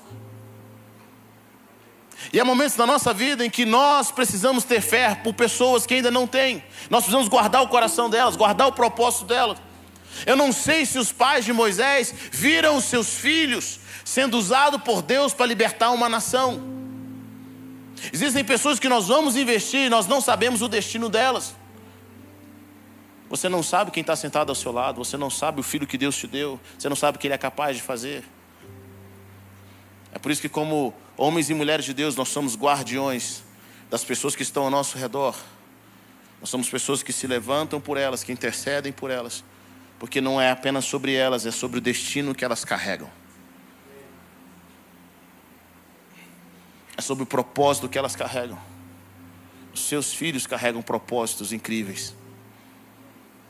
E 2.31 2.39
há 2.39 2.45
momentos 2.45 2.75
na 2.77 2.85
nossa 2.85 3.13
vida 3.13 3.45
em 3.45 3.49
que 3.49 3.65
nós 3.65 4.11
precisamos 4.11 4.63
ter 4.63 4.81
fé 4.81 5.15
por 5.15 5.33
pessoas 5.33 5.85
que 5.85 5.93
ainda 5.93 6.11
não 6.11 6.25
têm. 6.25 6.63
Nós 6.89 7.03
precisamos 7.03 7.27
guardar 7.27 7.61
o 7.63 7.67
coração 7.67 8.09
delas, 8.09 8.35
guardar 8.35 8.67
o 8.67 8.71
propósito 8.71 9.25
delas. 9.25 9.57
Eu 10.25 10.35
não 10.35 10.51
sei 10.51 10.85
se 10.85 10.97
os 10.97 11.11
pais 11.11 11.45
de 11.45 11.53
Moisés 11.53 12.13
viram 12.31 12.77
os 12.77 12.85
seus 12.85 13.15
filhos 13.15 13.79
sendo 14.03 14.37
usados 14.37 14.81
por 14.81 15.01
Deus 15.01 15.33
para 15.33 15.45
libertar 15.45 15.91
uma 15.91 16.07
nação. 16.07 16.63
Existem 18.13 18.43
pessoas 18.43 18.79
que 18.79 18.87
nós 18.87 19.07
vamos 19.07 19.35
investir 19.35 19.81
e 19.81 19.89
nós 19.89 20.07
não 20.07 20.21
sabemos 20.21 20.61
o 20.61 20.67
destino 20.67 21.09
delas. 21.09 21.55
Você 23.29 23.49
não 23.49 23.61
sabe 23.61 23.91
quem 23.91 24.01
está 24.01 24.15
sentado 24.15 24.49
ao 24.49 24.55
seu 24.55 24.71
lado, 24.71 25.03
você 25.03 25.17
não 25.17 25.29
sabe 25.29 25.59
o 25.59 25.63
filho 25.63 25.85
que 25.85 25.97
Deus 25.97 26.15
te 26.15 26.25
deu, 26.25 26.57
você 26.77 26.87
não 26.87 26.95
sabe 26.95 27.17
o 27.17 27.19
que 27.19 27.27
Ele 27.27 27.33
é 27.33 27.37
capaz 27.37 27.75
de 27.75 27.81
fazer. 27.83 28.23
É 30.13 30.19
por 30.19 30.31
isso 30.31 30.41
que, 30.41 30.47
como 30.47 30.93
homens 31.17 31.49
e 31.49 31.53
mulheres 31.53 31.83
de 31.83 31.93
Deus, 31.93 32.15
nós 32.15 32.29
somos 32.29 32.55
guardiões 32.55 33.43
das 33.89 34.05
pessoas 34.05 34.35
que 34.35 34.43
estão 34.43 34.63
ao 34.63 34.69
nosso 34.69 34.97
redor. 34.97 35.35
Nós 36.39 36.49
somos 36.49 36.69
pessoas 36.69 37.03
que 37.03 37.11
se 37.11 37.27
levantam 37.27 37.81
por 37.81 37.97
elas, 37.97 38.23
que 38.23 38.31
intercedem 38.31 38.93
por 38.93 39.11
elas 39.11 39.43
porque 39.99 40.21
não 40.21 40.39
é 40.39 40.51
apenas 40.51 40.85
sobre 40.85 41.13
elas, 41.13 41.45
é 41.45 41.51
sobre 41.51 41.79
o 41.79 41.81
destino 41.81 42.35
que 42.35 42.45
elas 42.45 42.63
carregam. 42.63 43.09
É 46.95 47.01
sobre 47.01 47.23
o 47.23 47.27
propósito 47.27 47.89
que 47.89 47.97
elas 47.97 48.15
carregam. 48.15 48.59
Os 49.73 49.87
seus 49.87 50.13
filhos 50.13 50.45
carregam 50.45 50.81
propósitos 50.81 51.51
incríveis. 51.51 52.15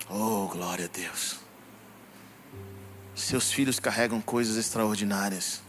Oh, 0.09 0.47
glória 0.47 0.85
a 0.85 0.87
Deus. 0.87 1.37
Seus 3.13 3.51
filhos 3.51 3.79
carregam 3.79 4.21
coisas 4.21 4.57
extraordinárias. 4.57 5.61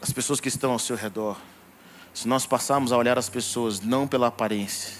As 0.00 0.12
pessoas 0.12 0.40
que 0.40 0.48
estão 0.48 0.72
ao 0.72 0.78
seu 0.78 0.96
redor. 0.96 1.40
Se 2.14 2.26
nós 2.28 2.46
passarmos 2.46 2.92
a 2.92 2.96
olhar 2.96 3.18
as 3.18 3.28
pessoas 3.28 3.80
não 3.80 4.06
pela 4.06 4.28
aparência, 4.28 4.94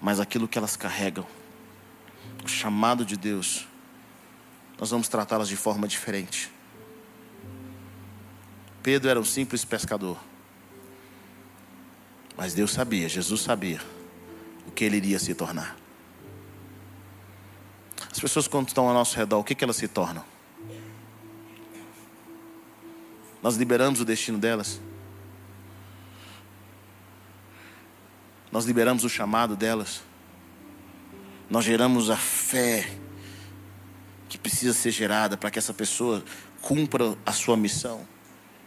mas 0.00 0.18
aquilo 0.18 0.48
que 0.48 0.58
elas 0.58 0.76
carregam 0.76 1.26
o 2.44 2.48
chamado 2.48 3.04
de 3.04 3.16
Deus, 3.16 3.66
nós 4.78 4.90
vamos 4.90 5.08
tratá-las 5.08 5.48
de 5.48 5.56
forma 5.56 5.88
diferente. 5.88 6.52
Pedro 8.82 9.08
era 9.08 9.18
um 9.18 9.24
simples 9.24 9.64
pescador. 9.64 10.18
Mas 12.36 12.52
Deus 12.52 12.72
sabia, 12.72 13.08
Jesus 13.08 13.40
sabia 13.40 13.80
o 14.66 14.70
que 14.70 14.84
ele 14.84 14.96
iria 14.96 15.18
se 15.18 15.34
tornar. 15.34 15.76
As 18.10 18.20
pessoas, 18.20 18.46
quando 18.46 18.68
estão 18.68 18.86
ao 18.86 18.94
nosso 18.94 19.16
redor, 19.16 19.38
o 19.38 19.44
que, 19.44 19.54
que 19.54 19.64
elas 19.64 19.76
se 19.76 19.88
tornam? 19.88 20.24
Nós 23.42 23.56
liberamos 23.56 24.00
o 24.00 24.04
destino 24.04 24.38
delas. 24.38 24.80
Nós 28.52 28.64
liberamos 28.64 29.04
o 29.04 29.08
chamado 29.08 29.56
delas 29.56 30.02
nós 31.54 31.64
geramos 31.64 32.10
a 32.10 32.16
fé 32.16 32.84
que 34.28 34.36
precisa 34.36 34.72
ser 34.72 34.90
gerada 34.90 35.36
para 35.36 35.52
que 35.52 35.58
essa 35.60 35.72
pessoa 35.72 36.24
cumpra 36.60 37.16
a 37.24 37.30
sua 37.30 37.56
missão. 37.56 38.00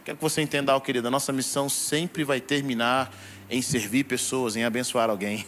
Quero 0.06 0.16
que 0.16 0.24
você 0.24 0.40
entenda 0.40 0.72
algo, 0.72 0.86
querida. 0.86 1.08
A 1.08 1.10
nossa 1.10 1.30
missão 1.30 1.68
sempre 1.68 2.24
vai 2.24 2.40
terminar 2.40 3.14
em 3.50 3.60
servir 3.60 4.04
pessoas, 4.04 4.56
em 4.56 4.64
abençoar 4.64 5.10
alguém. 5.10 5.46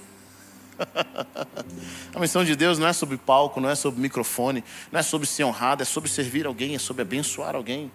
a 2.14 2.20
missão 2.20 2.44
de 2.44 2.54
Deus 2.54 2.78
não 2.78 2.86
é 2.86 2.92
sobre 2.92 3.16
palco, 3.16 3.58
não 3.58 3.70
é 3.70 3.74
sobre 3.74 4.02
microfone, 4.02 4.62
não 4.92 5.00
é 5.00 5.02
sobre 5.02 5.26
ser 5.26 5.44
honrado, 5.44 5.80
é 5.80 5.86
sobre 5.86 6.10
servir 6.10 6.44
alguém, 6.44 6.74
é 6.74 6.78
sobre 6.78 7.00
abençoar 7.00 7.56
alguém. 7.56 7.90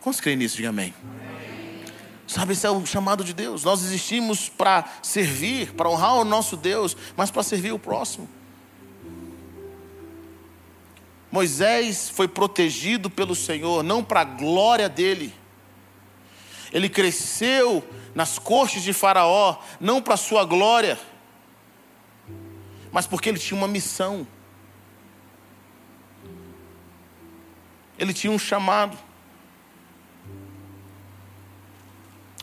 Quantos 0.00 0.20
creem 0.20 0.36
nisso? 0.36 0.56
Diga 0.56 0.68
amém. 0.68 0.94
amém. 1.02 1.53
Sabe, 2.26 2.52
esse 2.52 2.66
é 2.66 2.70
o 2.70 2.84
chamado 2.86 3.22
de 3.22 3.34
Deus. 3.34 3.64
Nós 3.64 3.82
existimos 3.82 4.48
para 4.48 4.84
servir, 5.02 5.72
para 5.74 5.88
honrar 5.88 6.14
o 6.16 6.24
nosso 6.24 6.56
Deus, 6.56 6.96
mas 7.16 7.30
para 7.30 7.42
servir 7.42 7.72
o 7.72 7.78
próximo. 7.78 8.28
Moisés 11.30 12.08
foi 12.08 12.28
protegido 12.28 13.10
pelo 13.10 13.34
Senhor, 13.34 13.82
não 13.82 14.04
para 14.04 14.20
a 14.20 14.24
glória 14.24 14.88
dele. 14.88 15.34
Ele 16.72 16.88
cresceu 16.88 17.84
nas 18.14 18.38
cortes 18.38 18.82
de 18.82 18.92
Faraó, 18.92 19.58
não 19.80 20.00
para 20.00 20.14
a 20.14 20.16
sua 20.16 20.44
glória, 20.44 20.98
mas 22.92 23.06
porque 23.06 23.28
ele 23.28 23.38
tinha 23.38 23.58
uma 23.58 23.66
missão. 23.66 24.26
Ele 27.98 28.14
tinha 28.14 28.32
um 28.32 28.38
chamado. 28.38 28.96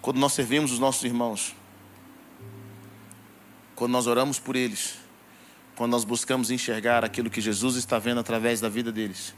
Quando 0.02 0.18
nós 0.18 0.34
servimos 0.34 0.72
os 0.72 0.80
nossos 0.80 1.04
irmãos, 1.04 1.56
quando 3.76 3.92
nós 3.92 4.08
oramos 4.08 4.40
por 4.40 4.56
eles, 4.56 4.98
quando 5.76 5.92
nós 5.92 6.04
buscamos 6.04 6.50
enxergar 6.50 7.06
aquilo 7.06 7.30
que 7.30 7.42
Jesus 7.42 7.76
está 7.76 8.00
vendo 8.00 8.20
através 8.20 8.60
da 8.60 8.70
vida 8.70 8.92
deles, 8.92 9.34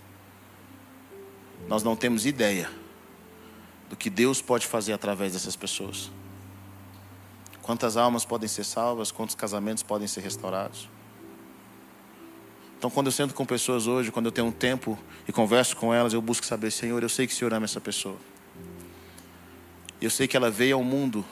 nós 1.68 1.84
não 1.84 1.96
temos 1.96 2.26
ideia 2.26 2.70
do 3.90 3.96
que 3.96 4.10
Deus 4.10 4.42
pode 4.42 4.66
fazer 4.66 4.94
através 4.94 5.34
dessas 5.34 5.56
pessoas. 5.56 6.10
Quantas 7.62 7.96
almas 7.96 8.26
podem 8.26 8.48
ser 8.48 8.64
salvas, 8.64 9.12
quantos 9.12 9.36
casamentos 9.36 9.84
podem 9.84 10.08
ser 10.08 10.22
restaurados. 10.22 10.90
Então, 12.78 12.90
quando 12.90 13.08
eu 13.08 13.12
sento 13.14 13.34
com 13.34 13.46
pessoas 13.46 13.88
hoje, 13.88 14.12
quando 14.12 14.26
eu 14.26 14.32
tenho 14.32 14.48
um 14.48 14.52
tempo 14.52 15.00
e 15.26 15.32
converso 15.32 15.78
com 15.78 15.94
elas, 15.94 16.12
eu 16.12 16.22
busco 16.22 16.46
saber, 16.46 16.70
Senhor, 16.72 17.02
eu 17.02 17.08
sei 17.08 17.26
que 17.26 17.34
o 17.34 17.36
Senhor 17.36 17.54
ama 17.54 17.64
essa 17.64 17.80
pessoa. 17.80 18.18
Eu 20.04 20.10
sei 20.10 20.28
que 20.28 20.36
ela 20.36 20.52
veio 20.52 20.76
ao 20.76 20.84
mundo 20.84 21.24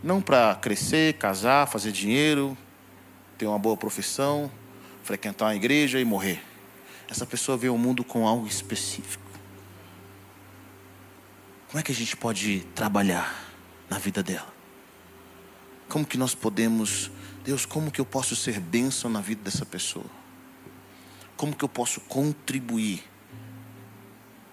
não 0.00 0.22
para 0.22 0.54
crescer, 0.54 1.14
casar, 1.14 1.66
fazer 1.66 1.90
dinheiro, 1.90 2.56
ter 3.36 3.48
uma 3.48 3.58
boa 3.58 3.76
profissão, 3.76 4.48
frequentar 5.02 5.46
uma 5.46 5.56
igreja 5.56 5.98
e 5.98 6.04
morrer. 6.04 6.40
Essa 7.10 7.26
pessoa 7.26 7.58
veio 7.58 7.72
ao 7.72 7.78
mundo 7.78 8.04
com 8.04 8.28
algo 8.28 8.46
específico. 8.46 9.24
Como 11.66 11.80
é 11.80 11.82
que 11.82 11.90
a 11.90 11.94
gente 11.94 12.16
pode 12.16 12.60
trabalhar 12.76 13.52
na 13.90 13.98
vida 13.98 14.22
dela? 14.22 14.54
Como 15.88 16.06
que 16.06 16.16
nós 16.16 16.32
podemos, 16.32 17.10
Deus, 17.42 17.66
como 17.66 17.90
que 17.90 18.00
eu 18.00 18.06
posso 18.06 18.36
ser 18.36 18.60
bênção 18.60 19.10
na 19.10 19.20
vida 19.20 19.42
dessa 19.42 19.66
pessoa? 19.66 20.06
Como 21.36 21.56
que 21.56 21.64
eu 21.64 21.68
posso 21.68 22.00
contribuir 22.02 23.02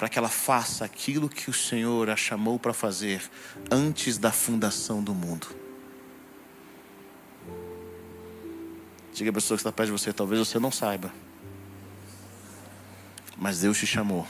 para 0.02 0.10
que 0.10 0.18
ela 0.18 0.30
faça 0.30 0.84
aquilo 0.84 1.30
que 1.30 1.48
o 1.48 1.54
Senhor 1.54 2.10
a 2.10 2.16
chamou 2.16 2.58
para 2.58 2.74
fazer 2.74 3.22
antes 3.70 4.18
da 4.18 4.32
fundação 4.32 5.04
do 5.04 5.14
mundo. 5.14 5.46
Diga 9.14 9.30
a 9.30 9.34
pessoa 9.34 9.56
que 9.56 9.60
está 9.60 9.72
perto 9.72 9.90
de 9.90 9.92
você, 9.92 10.12
talvez 10.12 10.40
você 10.40 10.58
não 10.58 10.72
saiba, 10.72 11.14
mas 13.38 13.60
Deus 13.60 13.78
te 13.78 13.86
chamou 13.86 14.26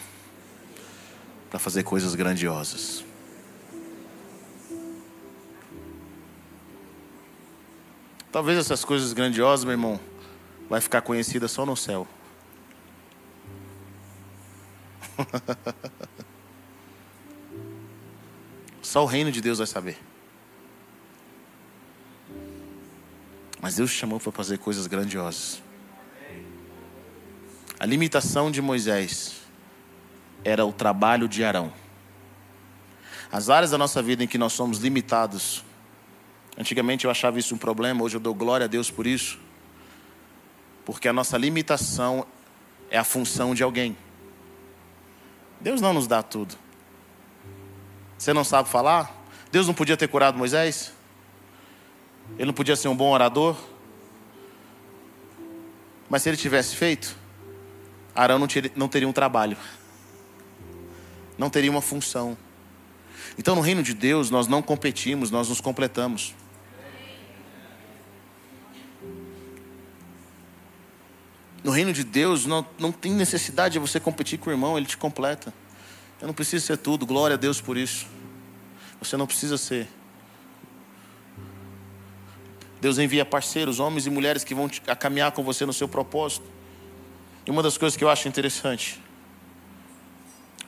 para 1.49 1.57
fazer 1.57 1.83
coisas 1.83 2.15
grandiosas. 2.15 3.05
Talvez 8.29 8.57
essas 8.57 8.83
coisas 8.83 9.13
grandiosas, 9.13 9.63
meu 9.63 9.71
irmão, 9.71 9.97
vai 10.69 10.81
ficar 10.81 11.01
conhecida 11.01 11.47
só 11.47 11.65
no 11.65 11.77
céu. 11.77 12.05
Só 18.81 19.03
o 19.03 19.05
reino 19.05 19.31
de 19.31 19.41
Deus 19.41 19.59
vai 19.59 19.67
saber. 19.67 19.97
Mas 23.61 23.75
Deus 23.75 23.91
te 23.91 23.97
chamou 23.97 24.19
para 24.19 24.31
fazer 24.31 24.57
coisas 24.57 24.87
grandiosas. 24.87 25.61
A 27.79 27.85
limitação 27.85 28.51
de 28.51 28.61
Moisés 28.61 29.37
era 30.43 30.65
o 30.65 30.73
trabalho 30.73 31.27
de 31.27 31.43
Arão. 31.43 31.71
As 33.31 33.49
áreas 33.49 33.71
da 33.71 33.77
nossa 33.77 34.01
vida 34.01 34.23
em 34.23 34.27
que 34.27 34.37
nós 34.37 34.53
somos 34.53 34.79
limitados. 34.79 35.63
Antigamente 36.57 37.05
eu 37.05 37.11
achava 37.11 37.39
isso 37.39 37.55
um 37.55 37.57
problema, 37.57 38.03
hoje 38.03 38.17
eu 38.17 38.19
dou 38.19 38.33
glória 38.33 38.65
a 38.65 38.67
Deus 38.67 38.91
por 38.91 39.07
isso. 39.07 39.39
Porque 40.83 41.07
a 41.07 41.13
nossa 41.13 41.37
limitação 41.37 42.25
é 42.89 42.97
a 42.97 43.03
função 43.03 43.55
de 43.55 43.63
alguém. 43.63 43.95
Deus 45.61 45.79
não 45.79 45.93
nos 45.93 46.07
dá 46.07 46.23
tudo. 46.23 46.55
Você 48.17 48.33
não 48.33 48.43
sabe 48.43 48.69
falar? 48.69 49.25
Deus 49.51 49.67
não 49.67 49.73
podia 49.73 49.97
ter 49.97 50.07
curado 50.07 50.37
Moisés? 50.37 50.93
Ele 52.37 52.45
não 52.45 52.53
podia 52.53 52.75
ser 52.75 52.87
um 52.87 52.95
bom 52.95 53.11
orador? 53.11 53.55
Mas 56.09 56.23
se 56.23 56.29
ele 56.29 56.37
tivesse 56.37 56.75
feito, 56.75 57.15
Arão 58.15 58.37
não, 58.37 58.47
não 58.75 58.87
teria 58.87 59.07
um 59.07 59.13
trabalho, 59.13 59.57
não 61.37 61.49
teria 61.49 61.71
uma 61.71 61.81
função. 61.81 62.37
Então, 63.37 63.55
no 63.55 63.61
reino 63.61 63.81
de 63.81 63.93
Deus, 63.93 64.29
nós 64.29 64.47
não 64.47 64.61
competimos, 64.61 65.31
nós 65.31 65.47
nos 65.47 65.61
completamos. 65.61 66.35
No 71.63 71.71
reino 71.71 71.93
de 71.93 72.03
Deus, 72.03 72.45
não, 72.45 72.65
não 72.79 72.91
tem 72.91 73.11
necessidade 73.11 73.73
de 73.73 73.79
você 73.79 73.99
competir 73.99 74.39
com 74.39 74.49
o 74.49 74.53
irmão, 74.53 74.77
ele 74.77 74.87
te 74.87 74.97
completa. 74.97 75.53
Eu 76.19 76.27
não 76.27 76.33
preciso 76.33 76.65
ser 76.65 76.77
tudo, 76.77 77.05
glória 77.05 77.35
a 77.35 77.37
Deus 77.37 77.61
por 77.61 77.77
isso. 77.77 78.07
Você 78.99 79.15
não 79.15 79.27
precisa 79.27 79.57
ser. 79.57 79.87
Deus 82.79 82.97
envia 82.97 83.23
parceiros, 83.23 83.79
homens 83.79 84.07
e 84.07 84.09
mulheres 84.09 84.43
que 84.43 84.55
vão 84.55 84.67
te, 84.67 84.81
a 84.87 84.95
caminhar 84.95 85.31
com 85.31 85.43
você 85.43 85.65
no 85.65 85.73
seu 85.73 85.87
propósito. 85.87 86.45
E 87.45 87.51
uma 87.51 87.61
das 87.61 87.77
coisas 87.77 87.95
que 87.95 88.03
eu 88.03 88.09
acho 88.09 88.27
interessante, 88.27 88.99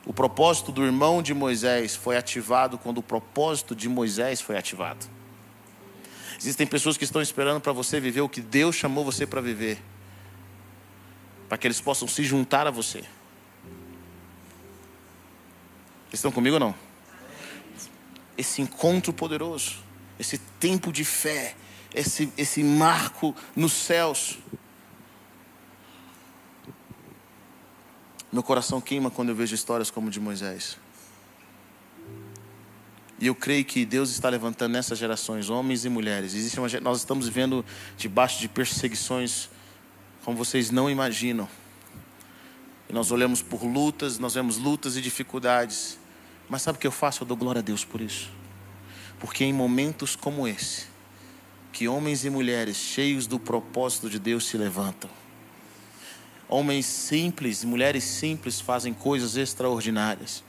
o 0.05 0.13
propósito 0.13 0.71
do 0.71 0.83
irmão 0.83 1.23
de 1.23 1.33
Moisés 1.33 1.95
foi 1.95 2.17
ativado 2.17 2.77
quando 2.77 2.99
o 2.99 3.03
propósito 3.03 3.75
de 3.75 3.89
Moisés 3.89 4.41
foi 4.41 4.57
ativado. 4.57 5.05
Existem 6.37 6.67
pessoas 6.67 6.97
que 6.97 7.03
estão 7.03 7.21
esperando 7.21 7.61
para 7.61 7.71
você 7.71 7.99
viver 7.99 8.21
o 8.21 8.29
que 8.29 8.41
Deus 8.41 8.75
chamou 8.75 9.03
você 9.03 9.25
para 9.25 9.41
viver 9.41 9.79
para 11.53 11.57
que 11.59 11.67
eles 11.67 11.79
possam 11.79 12.07
se 12.07 12.23
juntar 12.23 12.65
a 12.65 12.71
você. 12.71 13.03
Estão 16.11 16.31
comigo 16.31 16.55
ou 16.55 16.59
não? 16.59 16.75
Esse 18.35 18.59
encontro 18.59 19.13
poderoso, 19.13 19.75
esse 20.17 20.39
tempo 20.59 20.91
de 20.91 21.05
fé, 21.05 21.55
esse, 21.93 22.33
esse 22.35 22.63
marco 22.63 23.35
nos 23.55 23.71
céus. 23.71 24.39
Meu 28.31 28.41
coração 28.41 28.81
queima 28.81 29.11
quando 29.11 29.29
eu 29.29 29.35
vejo 29.35 29.53
histórias 29.53 29.91
como 29.91 30.09
de 30.09 30.19
Moisés. 30.19 30.79
E 33.19 33.27
eu 33.27 33.35
creio 33.35 33.63
que 33.63 33.85
Deus 33.85 34.09
está 34.09 34.27
levantando 34.27 34.71
nessas 34.71 34.97
gerações, 34.97 35.51
homens 35.51 35.85
e 35.85 35.89
mulheres. 35.89 36.33
Existe 36.33 36.59
uma, 36.59 36.67
nós 36.81 36.97
estamos 36.97 37.27
vivendo 37.27 37.63
debaixo 37.95 38.39
de 38.39 38.49
perseguições 38.49 39.52
como 40.23 40.37
vocês 40.37 40.71
não 40.71 40.89
imaginam. 40.89 41.47
E 42.89 42.93
nós 42.93 43.11
olhamos 43.11 43.41
por 43.41 43.63
lutas, 43.63 44.17
nós 44.19 44.33
vemos 44.33 44.57
lutas 44.57 44.95
e 44.95 45.01
dificuldades. 45.01 45.97
Mas 46.49 46.61
sabe 46.61 46.77
o 46.77 46.79
que 46.79 46.87
eu 46.87 46.91
faço? 46.91 47.23
Eu 47.23 47.27
dou 47.27 47.37
glória 47.37 47.59
a 47.59 47.63
Deus 47.63 47.83
por 47.83 48.01
isso. 48.01 48.31
Porque 49.19 49.43
em 49.43 49.53
momentos 49.53 50.15
como 50.15 50.47
esse, 50.47 50.87
que 51.71 51.87
homens 51.87 52.23
e 52.25 52.29
mulheres 52.29 52.77
cheios 52.77 53.25
do 53.25 53.39
propósito 53.39 54.09
de 54.09 54.19
Deus 54.19 54.45
se 54.45 54.57
levantam. 54.57 55.09
Homens 56.47 56.85
simples, 56.85 57.63
mulheres 57.63 58.03
simples 58.03 58.61
fazem 58.61 58.93
coisas 58.93 59.37
extraordinárias. 59.37 60.43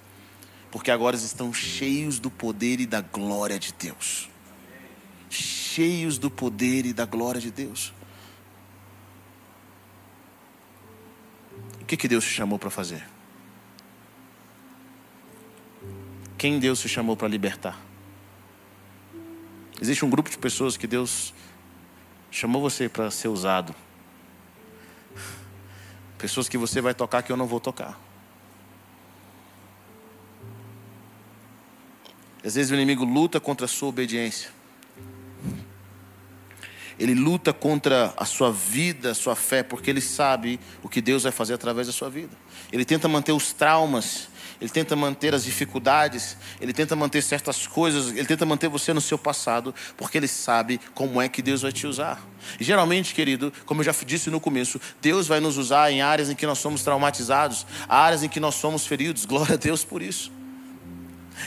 Porque 0.71 0.91
agora 0.91 1.17
estão 1.17 1.53
cheios 1.53 2.19
do 2.19 2.31
poder 2.31 2.81
e 2.81 2.87
da 2.87 3.01
glória 3.01 3.59
de 3.59 3.73
Deus. 3.73 4.29
Cheios 5.31 6.19
do 6.19 6.31
poder 6.31 6.85
e 6.85 6.93
da 6.93 7.07
glória 7.07 7.41
de 7.41 7.51
Deus. 7.51 7.93
O 11.85 11.87
que, 11.87 11.99
que 11.99 12.09
Deus 12.09 12.25
te 12.25 12.31
chamou 12.31 12.59
para 12.59 12.71
fazer? 12.71 13.07
Quem 16.39 16.59
Deus 16.59 16.81
te 16.81 16.89
chamou 16.89 17.15
para 17.15 17.29
libertar? 17.29 17.79
Existe 19.79 20.03
um 20.03 20.09
grupo 20.09 20.31
de 20.31 20.39
pessoas 20.39 20.79
que 20.79 20.87
Deus 20.87 21.35
chamou 22.31 22.63
você 22.63 22.89
para 22.89 23.11
ser 23.11 23.29
usado. 23.29 23.75
Pessoas 26.17 26.49
que 26.49 26.57
você 26.57 26.81
vai 26.81 26.95
tocar 26.95 27.23
que 27.23 27.31
eu 27.31 27.37
não 27.37 27.47
vou 27.47 27.61
tocar. 27.61 28.01
Às 32.43 32.55
vezes 32.55 32.71
o 32.71 32.75
inimigo 32.75 33.05
luta 33.05 33.39
contra 33.39 33.67
a 33.67 33.69
sua 33.69 33.91
obediência 33.91 34.51
ele 36.99 37.15
luta 37.15 37.53
contra 37.53 38.13
a 38.17 38.25
sua 38.25 38.53
vida, 38.53 39.11
a 39.11 39.15
sua 39.15 39.35
fé, 39.35 39.63
porque 39.63 39.91
ele 39.91 40.01
sabe 40.01 40.61
o 40.83 40.89
que 40.89 41.01
Deus 41.01 41.25
vai 41.25 41.33
fazer 41.33 41.55
através 41.55 41.87
da 41.87 41.93
sua 41.93 42.09
vida. 42.09 42.37
Ele 42.73 42.85
tenta 42.85 43.09
manter 43.09 43.33
os 43.33 43.53
traumas, 43.53 44.29
ele 44.61 44.71
tenta 44.71 44.95
manter 44.95 45.35
as 45.35 45.45
dificuldades, 45.45 46.37
ele 46.61 46.73
tenta 46.73 46.95
manter 46.95 47.23
certas 47.23 47.67
coisas, 47.67 48.17
ele 48.17 48.27
tenta 48.27 48.47
manter 48.47 48.69
você 48.69 48.93
no 48.93 49.01
seu 49.01 49.19
passado, 49.19 49.75
porque 49.97 50.19
ele 50.19 50.29
sabe 50.29 50.81
como 50.95 51.21
é 51.21 51.29
que 51.29 51.43
Deus 51.43 51.63
vai 51.63 51.73
te 51.73 51.87
usar. 51.87 52.23
E 52.59 52.65
geralmente, 52.65 53.15
querido, 53.15 53.53
como 53.67 53.81
eu 53.81 53.85
já 53.85 53.95
disse 54.05 54.31
no 54.31 54.41
começo, 54.41 54.81
Deus 55.01 55.27
vai 55.27 55.41
nos 55.41 55.57
usar 55.57 55.91
em 55.91 56.03
áreas 56.03 56.31
em 56.31 56.35
que 56.35 56.47
nós 56.47 56.59
somos 56.59 56.83
traumatizados, 56.83 57.67
áreas 57.89 58.23
em 58.23 58.29
que 58.29 58.41
nós 58.41 58.55
somos 58.55 58.87
feridos. 58.87 59.25
Glória 59.25 59.55
a 59.55 59.59
Deus 59.59 59.85
por 59.85 60.01
isso. 60.03 60.31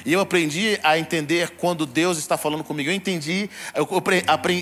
E 0.06 0.14
eu 0.14 0.20
aprendi 0.20 0.80
a 0.84 0.98
entender 0.98 1.52
quando 1.52 1.86
Deus 1.86 2.18
está 2.18 2.38
falando 2.38 2.64
comigo. 2.64 2.90
Eu 2.90 2.94
entendi, 2.94 3.50
eu, 3.76 3.88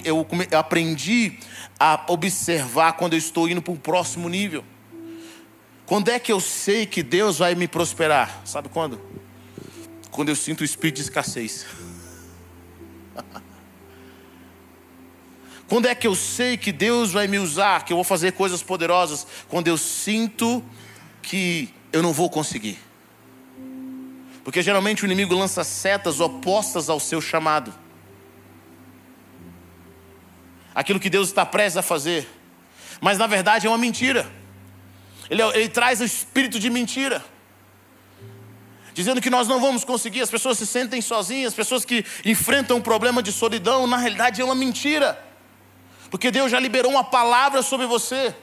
eu 0.06 0.60
aprendi 0.60 1.40
a 1.80 2.04
observar 2.08 2.94
quando 2.94 3.14
eu 3.14 3.20
estou 3.20 3.50
indo 3.50 3.62
para 3.62 3.74
um 3.74 3.78
próximo 3.78 4.30
nível. 4.30 4.64
Quando 5.86 6.10
é 6.10 6.18
que 6.18 6.32
eu 6.32 6.40
sei 6.40 6.86
que 6.86 7.04
Deus 7.04 7.38
vai 7.38 7.54
me 7.54 7.68
prosperar? 7.68 8.42
Sabe 8.46 8.70
quando? 8.70 9.00
Quando 10.10 10.30
eu 10.30 10.36
sinto 10.36 10.62
o 10.62 10.64
espírito 10.64 10.96
de 10.96 11.02
escassez. 11.04 11.66
Quando 15.68 15.88
é 15.88 15.96
que 15.96 16.06
eu 16.06 16.14
sei 16.14 16.58
que 16.58 16.72
Deus 16.72 17.12
vai 17.12 17.28
me 17.28 17.40
usar, 17.40 17.84
que 17.86 17.92
eu 17.92 17.98
vou 17.98 18.04
fazer 18.04 18.34
coisas 18.34 18.62
poderosas? 18.62 19.26
Quando 19.50 19.68
eu 19.68 19.76
sinto 19.78 20.64
que 21.24 21.74
eu 21.92 22.04
não 22.04 22.14
vou 22.14 22.30
conseguir. 22.30 22.78
Porque 24.46 24.62
geralmente 24.62 25.04
o 25.04 25.08
inimigo 25.08 25.34
lança 25.34 25.64
setas 25.64 26.20
opostas 26.20 26.88
ao 26.88 27.00
seu 27.00 27.20
chamado. 27.20 27.74
Aquilo 30.74 31.00
que 31.00 31.10
Deus 31.10 31.30
está 31.30 31.44
prestes 31.44 31.78
a 31.78 31.82
fazer. 31.82 32.30
Mas 33.02 33.18
na 33.18 33.26
verdade 33.26 33.66
é 33.66 33.70
uma 33.70 33.78
mentira. 33.78 34.32
Ele, 35.32 35.42
ele 35.42 35.68
traz 35.68 36.00
o 36.00 36.06
espírito 36.06 36.60
de 36.60 36.70
mentira. 36.70 37.26
Dizendo 38.94 39.20
que 39.20 39.32
nós 39.32 39.48
não 39.48 39.60
vamos 39.60 39.84
conseguir, 39.84 40.22
as 40.22 40.30
pessoas 40.30 40.60
se 40.60 40.68
sentem 40.68 41.02
sozinhas, 41.02 41.48
as 41.48 41.56
pessoas 41.56 41.84
que 41.84 42.06
enfrentam 42.24 42.78
um 42.78 42.82
problema 42.82 43.24
de 43.24 43.32
solidão, 43.32 43.88
na 43.88 43.98
realidade 43.98 44.42
é 44.42 44.46
uma 44.46 44.54
mentira. 44.54 45.20
Porque 46.12 46.30
Deus 46.30 46.52
já 46.52 46.60
liberou 46.60 46.92
uma 46.92 47.04
palavra 47.04 47.64
sobre 47.64 47.88
você. 47.88 48.34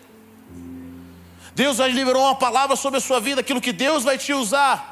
Deus 1.54 1.76
já 1.76 1.86
liberou 1.86 2.24
uma 2.24 2.34
palavra 2.34 2.74
sobre 2.74 2.98
a 2.98 3.00
sua 3.00 3.20
vida, 3.20 3.40
aquilo 3.40 3.60
que 3.60 3.72
Deus 3.72 4.02
vai 4.02 4.18
te 4.18 4.32
usar. 4.32 4.91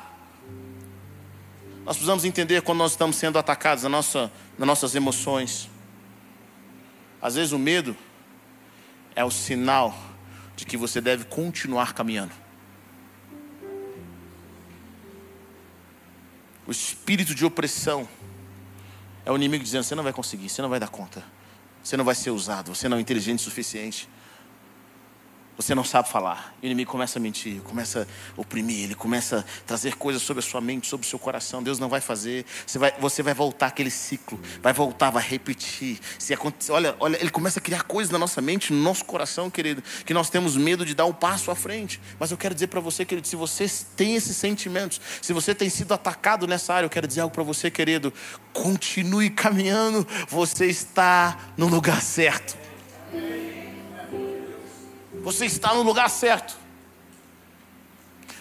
Nós 1.85 1.97
precisamos 1.97 2.25
entender 2.25 2.63
quando 2.63 2.79
nós 2.79 2.93
estamos 2.93 3.17
sendo 3.17 3.39
atacados 3.39 3.85
na 3.85 3.89
nossa, 3.89 4.31
nas 4.59 4.67
nossas 4.67 4.95
emoções. 4.95 5.69
Às 7.21 7.35
vezes 7.35 7.53
o 7.53 7.59
medo 7.59 7.97
é 9.15 9.25
o 9.25 9.31
sinal 9.31 9.97
de 10.57 10.65
que 10.65 10.77
você 10.77 11.01
deve 11.01 11.25
continuar 11.25 11.95
caminhando. 11.95 12.33
O 16.67 16.71
espírito 16.71 17.35
de 17.35 17.45
opressão 17.45 18.09
é 19.25 19.33
o 19.33 19.37
inimigo 19.37 19.65
dizendo: 19.65 19.83
você 19.83 19.95
não 19.95 20.05
vai 20.05 20.13
conseguir, 20.13 20.49
você 20.49 20.63
não 20.63 20.69
vai 20.69 20.79
dar 20.79 20.89
conta, 20.89 21.25
você 21.83 21.97
não 21.97 22.05
vai 22.05 22.15
ser 22.15 22.31
usado, 22.31 22.75
você 22.75 22.89
não 22.89 22.99
é 22.99 23.01
inteligente 23.01 23.41
o 23.41 23.43
suficiente. 23.43 24.09
Você 25.61 25.75
não 25.75 25.85
sabe 25.85 26.09
falar. 26.09 26.55
E 26.63 26.65
o 26.65 26.69
inimigo 26.69 26.91
começa 26.91 27.19
a 27.19 27.23
mentir, 27.23 27.61
começa 27.61 28.09
a 28.35 28.41
oprimir, 28.41 28.85
ele 28.85 28.95
começa 28.95 29.41
a 29.41 29.67
trazer 29.67 29.95
coisas 29.95 30.23
sobre 30.23 30.43
a 30.43 30.43
sua 30.43 30.59
mente, 30.59 30.87
sobre 30.87 31.07
o 31.07 31.11
seu 31.11 31.19
coração. 31.19 31.63
Deus 31.63 31.79
não 31.79 31.87
vai 31.87 32.01
fazer. 32.01 32.47
Você 32.67 32.79
vai, 32.79 32.95
você 32.99 33.23
vai 33.23 33.35
voltar 33.35 33.67
aquele 33.67 33.91
ciclo, 33.91 34.41
vai 34.63 34.73
voltar, 34.73 35.11
vai 35.11 35.23
repetir. 35.23 36.01
Se 36.19 36.33
acontecer, 36.33 36.73
olha, 36.73 36.97
olha, 36.99 37.19
ele 37.21 37.29
começa 37.29 37.59
a 37.59 37.63
criar 37.63 37.83
coisas 37.83 38.11
na 38.11 38.19
nossa 38.19 38.41
mente, 38.41 38.73
no 38.73 38.83
nosso 38.83 39.05
coração, 39.05 39.51
querido, 39.51 39.83
que 40.07 40.15
nós 40.15 40.31
temos 40.31 40.57
medo 40.57 40.83
de 40.83 40.95
dar 40.95 41.05
um 41.05 41.13
passo 41.13 41.51
à 41.51 41.55
frente. 41.55 42.01
Mas 42.19 42.31
eu 42.31 42.39
quero 42.39 42.55
dizer 42.55 42.69
para 42.69 42.81
você, 42.81 43.05
querido, 43.05 43.29
se 43.29 43.37
você 43.37 43.67
tem 43.95 44.17
esses 44.17 44.39
sentimentos, 44.39 44.99
se 45.21 45.35
você 45.35 45.55
tem 45.55 45.69
sido 45.69 45.93
atacado 45.93 46.47
nessa 46.47 46.73
área, 46.73 46.87
eu 46.87 46.91
quero 46.91 47.07
dizer 47.07 47.21
algo 47.21 47.35
para 47.35 47.45
você, 47.45 47.71
querido. 47.71 48.11
Continue 48.55 49.29
caminhando, 49.29 50.09
você 50.27 50.65
está 50.65 51.37
no 51.59 51.69
lugar 51.69 52.01
certo. 52.01 52.57
Você 55.23 55.47
está 55.47 55.75
no 55.75 55.83
lugar 55.83 56.09
certo. 56.09 56.57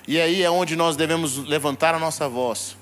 E 0.07 0.19
aí 0.19 0.41
é 0.41 0.49
onde 0.49 0.75
nós 0.75 0.95
devemos 0.95 1.37
levantar 1.37 1.93
a 1.93 1.99
nossa 1.99 2.27
voz 2.27 2.75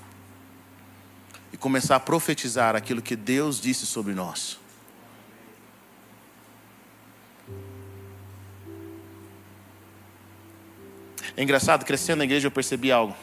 e 1.52 1.56
começar 1.56 1.96
a 1.96 2.00
profetizar 2.00 2.74
aquilo 2.74 3.02
que 3.02 3.16
Deus 3.16 3.60
disse 3.60 3.84
sobre 3.86 4.14
nós. 4.14 4.58
É 11.36 11.42
engraçado, 11.42 11.84
crescendo 11.84 12.18
na 12.18 12.24
igreja 12.24 12.46
eu 12.46 12.50
percebi 12.50 12.90
algo. 12.90 13.16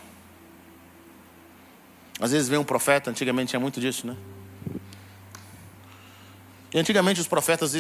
Às 2.20 2.32
vezes 2.32 2.48
vem 2.48 2.58
um 2.58 2.64
profeta, 2.64 3.10
antigamente 3.10 3.50
tinha 3.50 3.60
muito 3.60 3.80
disso, 3.80 4.08
né? 4.08 4.16
E 6.74 6.80
antigamente 6.80 7.20
os 7.20 7.28
profetas 7.28 7.74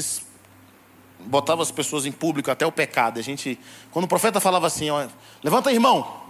eles 1.25 1.31
botavam 1.31 1.61
as 1.61 1.71
pessoas 1.71 2.05
em 2.05 2.11
público 2.11 2.51
até 2.51 2.65
o 2.65 2.71
pecado. 2.71 3.19
A 3.19 3.23
gente, 3.23 3.59
quando 3.91 4.05
o 4.05 4.07
profeta 4.07 4.39
falava 4.39 4.67
assim, 4.67 4.89
ó, 4.89 5.07
levanta 5.43 5.71
irmão. 5.71 6.23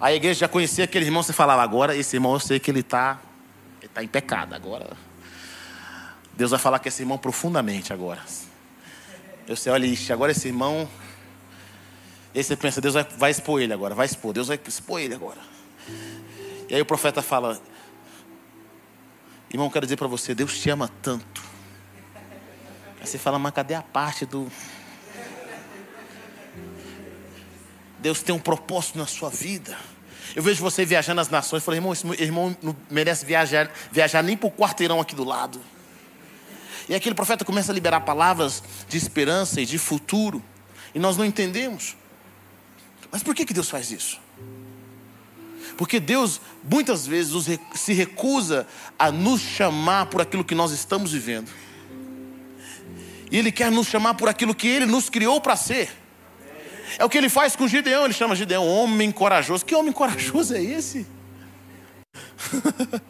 A 0.00 0.12
igreja 0.12 0.40
já 0.40 0.48
conhecia 0.48 0.84
aquele 0.84 1.06
irmão, 1.06 1.22
você 1.22 1.32
falava, 1.32 1.62
agora 1.62 1.96
esse 1.96 2.16
irmão 2.16 2.32
eu 2.32 2.40
sei 2.40 2.58
que 2.58 2.70
ele 2.70 2.80
está 2.80 3.20
ele 3.80 3.88
tá 3.88 4.02
em 4.02 4.08
pecado. 4.08 4.54
Agora 4.54 4.96
Deus 6.34 6.50
vai 6.50 6.58
falar 6.58 6.78
com 6.78 6.88
esse 6.88 7.02
irmão 7.02 7.18
profundamente 7.18 7.92
agora. 7.92 8.20
Eu 9.46 9.56
sei, 9.56 9.72
olha, 9.72 9.88
agora 10.10 10.32
esse 10.32 10.48
irmão. 10.48 10.88
Aí 12.34 12.42
você 12.42 12.56
pensa, 12.56 12.80
Deus 12.80 12.94
vai, 12.94 13.04
vai 13.04 13.30
expor 13.30 13.60
ele 13.60 13.72
agora, 13.72 13.94
vai 13.94 14.06
expor, 14.06 14.32
Deus 14.32 14.48
vai 14.48 14.58
expor 14.66 15.00
ele 15.00 15.14
agora. 15.14 15.38
E 16.68 16.74
aí 16.74 16.80
o 16.80 16.86
profeta 16.86 17.20
fala: 17.20 17.60
Irmão, 19.52 19.68
quero 19.68 19.84
dizer 19.84 19.96
para 19.96 20.06
você, 20.06 20.34
Deus 20.34 20.58
te 20.58 20.70
ama 20.70 20.90
tanto. 21.02 21.51
Aí 23.02 23.08
você 23.08 23.18
fala, 23.18 23.36
mas 23.36 23.52
cadê 23.52 23.74
a 23.74 23.82
parte 23.82 24.24
do. 24.24 24.50
Deus 27.98 28.22
tem 28.22 28.32
um 28.32 28.38
propósito 28.38 28.96
na 28.96 29.08
sua 29.08 29.28
vida. 29.28 29.76
Eu 30.36 30.42
vejo 30.42 30.62
você 30.62 30.84
viajando 30.84 31.16
nas 31.16 31.28
nações. 31.28 31.64
Falei, 31.64 31.78
irmão, 31.78 31.92
esse 31.92 32.06
irmão 32.22 32.56
não 32.62 32.76
merece 32.88 33.26
viajar, 33.26 33.68
viajar 33.90 34.22
nem 34.22 34.36
para 34.36 34.46
o 34.46 34.52
quarteirão 34.52 35.00
aqui 35.00 35.16
do 35.16 35.24
lado. 35.24 35.60
E 36.88 36.94
aquele 36.94 37.12
profeta 37.12 37.44
começa 37.44 37.72
a 37.72 37.74
liberar 37.74 38.02
palavras 38.02 38.62
de 38.88 38.96
esperança 38.96 39.60
e 39.60 39.66
de 39.66 39.78
futuro. 39.78 40.40
E 40.94 41.00
nós 41.00 41.16
não 41.16 41.24
entendemos. 41.24 41.96
Mas 43.10 43.24
por 43.24 43.34
que, 43.34 43.44
que 43.44 43.52
Deus 43.52 43.68
faz 43.68 43.90
isso? 43.90 44.20
Porque 45.76 45.98
Deus 45.98 46.40
muitas 46.62 47.04
vezes 47.04 47.58
se 47.74 47.92
recusa 47.94 48.64
a 48.96 49.10
nos 49.10 49.40
chamar 49.40 50.06
por 50.06 50.20
aquilo 50.20 50.44
que 50.44 50.54
nós 50.54 50.70
estamos 50.70 51.10
vivendo. 51.10 51.50
E 53.32 53.38
Ele 53.38 53.50
quer 53.50 53.70
nos 53.70 53.86
chamar 53.86 54.12
por 54.12 54.28
aquilo 54.28 54.54
que 54.54 54.68
Ele 54.68 54.84
nos 54.84 55.08
criou 55.08 55.40
para 55.40 55.56
ser. 55.56 55.90
É 56.98 57.04
o 57.04 57.08
que 57.08 57.16
Ele 57.16 57.30
faz 57.30 57.56
com 57.56 57.66
Gideão. 57.66 58.04
Ele 58.04 58.12
chama 58.12 58.36
Gideão 58.36 58.68
homem 58.68 59.10
corajoso. 59.10 59.64
Que 59.64 59.74
homem 59.74 59.90
corajoso 59.90 60.54
é 60.54 60.62
esse? 60.62 61.06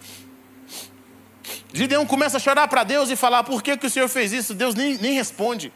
Gideão 1.74 2.06
começa 2.06 2.36
a 2.36 2.40
chorar 2.40 2.68
para 2.68 2.84
Deus 2.84 3.10
e 3.10 3.16
falar: 3.16 3.42
Por 3.42 3.60
que, 3.64 3.76
que 3.76 3.86
o 3.86 3.90
Senhor 3.90 4.08
fez 4.08 4.32
isso? 4.32 4.54
Deus 4.54 4.76
nem, 4.76 4.96
nem 4.96 5.14
responde. 5.14 5.72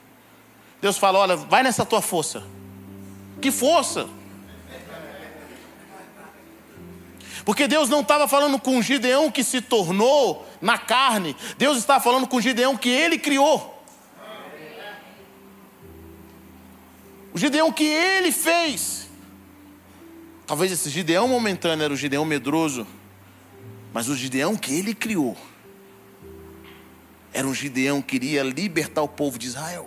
Deus 0.81 0.97
fala: 0.97 1.19
Olha, 1.19 1.35
vai 1.35 1.65
nessa 1.65 1.85
tua 1.85 2.01
força. 2.01 2.45
Que 3.43 3.51
força? 3.51 4.09
Porque 7.45 7.67
Deus 7.67 7.89
não 7.89 8.03
estava 8.03 8.29
falando 8.29 8.61
com 8.61 8.81
Gideão 8.81 9.29
que 9.29 9.43
se 9.43 9.61
tornou 9.61 10.47
na 10.61 10.79
carne, 10.79 11.37
Deus 11.59 11.79
estava 11.79 11.99
falando 12.01 12.29
com 12.29 12.41
Gideão 12.41 12.77
que 12.77 12.89
ele 12.89 13.19
criou. 13.19 13.76
O 17.37 17.39
Gideão 17.39 17.70
que 17.70 17.84
ele 17.84 18.32
fez. 18.32 19.11
Talvez 20.47 20.72
esse 20.72 20.89
Gideão 20.89 21.28
momentâneo 21.28 21.84
era 21.84 21.93
o 21.93 21.97
Gideão 21.97 22.24
medroso, 22.24 22.87
mas 23.93 24.09
o 24.09 24.16
Gideão 24.16 24.57
que 24.57 24.72
ele 24.72 24.95
criou 24.95 25.37
era 27.34 27.47
um 27.47 27.53
Gideão 27.53 28.01
que 28.01 28.18
queria 28.18 28.43
libertar 28.43 29.03
o 29.03 29.09
povo 29.09 29.39
de 29.39 29.49
Israel. 29.49 29.87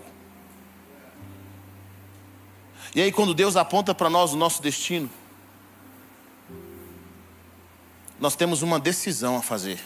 E 2.93 3.01
aí, 3.01 3.11
quando 3.11 3.33
Deus 3.33 3.55
aponta 3.55 3.95
para 3.95 4.11
nós 4.11 4.31
o 4.31 4.37
nosso 4.37 4.61
destino, 4.61 5.09
nós 8.19 8.35
temos 8.35 8.61
uma 8.61 8.79
decisão 8.79 9.37
a 9.37 9.41
fazer. 9.41 9.79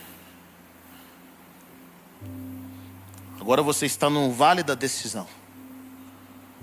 Agora 3.40 3.62
você 3.62 3.86
está 3.86 4.10
num 4.10 4.34
vale 4.34 4.64
da 4.64 4.76
decisão. 4.76 5.43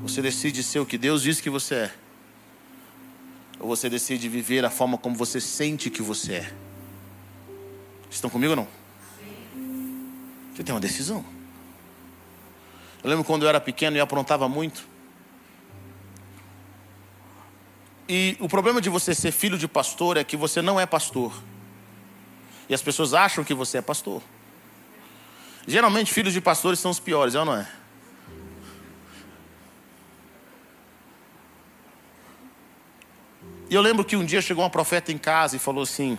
Você 0.01 0.23
decide 0.23 0.63
ser 0.63 0.79
o 0.79 0.87
que 0.87 0.97
Deus 0.97 1.23
diz 1.23 1.41
que 1.41 1.51
você 1.51 1.75
é. 1.75 1.95
Ou 3.59 3.69
você 3.69 3.91
decide 3.91 4.29
viver 4.29 4.65
a 4.65 4.71
forma 4.71 4.97
como 4.97 5.15
você 5.15 5.41
sente 5.41 5.91
que 5.91 6.01
você 6.01 6.35
é. 6.35 6.53
Estão 8.11 8.31
comigo 8.31 8.53
ou 8.53 8.57
não? 8.57 8.69
Você 10.55 10.65
tem 10.65 10.75
uma 10.75 10.81
decisão. 10.81 11.25
Eu 13.03 13.11
lembro 13.11 13.25
quando 13.25 13.43
eu 13.43 13.49
era 13.49 13.61
pequeno 13.61 13.97
e 13.97 14.01
aprontava 14.01 14.49
muito. 14.49 14.89
E 18.09 18.37
o 18.41 18.49
problema 18.49 18.81
de 18.81 18.89
você 18.89 19.15
ser 19.15 19.31
filho 19.31 19.57
de 19.57 19.69
pastor 19.69 20.17
é 20.17 20.25
que 20.25 20.37
você 20.37 20.61
não 20.61 20.81
é 20.81 20.87
pastor. 20.87 21.33
E 22.69 22.75
as 22.75 22.83
pessoas 22.83 23.15
acham 23.15 23.45
que 23.45 23.55
você 23.55 23.79
é 23.79 23.83
pastor. 23.83 24.23
Geralmente, 25.67 26.13
filhos 26.13 26.33
de 26.33 26.41
pastores 26.41 26.81
são 26.81 26.91
os 26.91 26.99
piores, 26.99 27.35
é 27.35 27.39
ou 27.39 27.45
não 27.45 27.57
é? 27.57 27.80
E 33.71 33.75
eu 33.75 33.81
lembro 33.81 34.05
que 34.05 34.17
um 34.17 34.25
dia 34.25 34.43
chegou 34.43 34.65
uma 34.65 34.71
profeta 34.71 35.13
em 35.13 35.17
casa 35.17 35.55
e 35.55 35.59
falou 35.61 35.85
assim. 35.85 36.19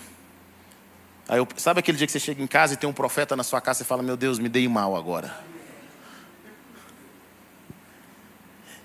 Eu, 1.28 1.46
sabe 1.58 1.82
aquele 1.82 1.98
dia 1.98 2.08
que 2.08 2.14
você 2.14 2.20
chega 2.20 2.42
em 2.42 2.48
casa 2.48 2.76
e 2.76 2.78
tem 2.78 2.90
um 2.90 2.94
profeta 2.94 3.36
na 3.36 3.44
sua 3.44 3.60
casa 3.60 3.84
e 3.84 3.86
fala: 3.86 4.02
Meu 4.02 4.16
Deus, 4.16 4.40
me 4.40 4.48
dei 4.48 4.66
mal 4.70 4.96
agora. 4.96 5.38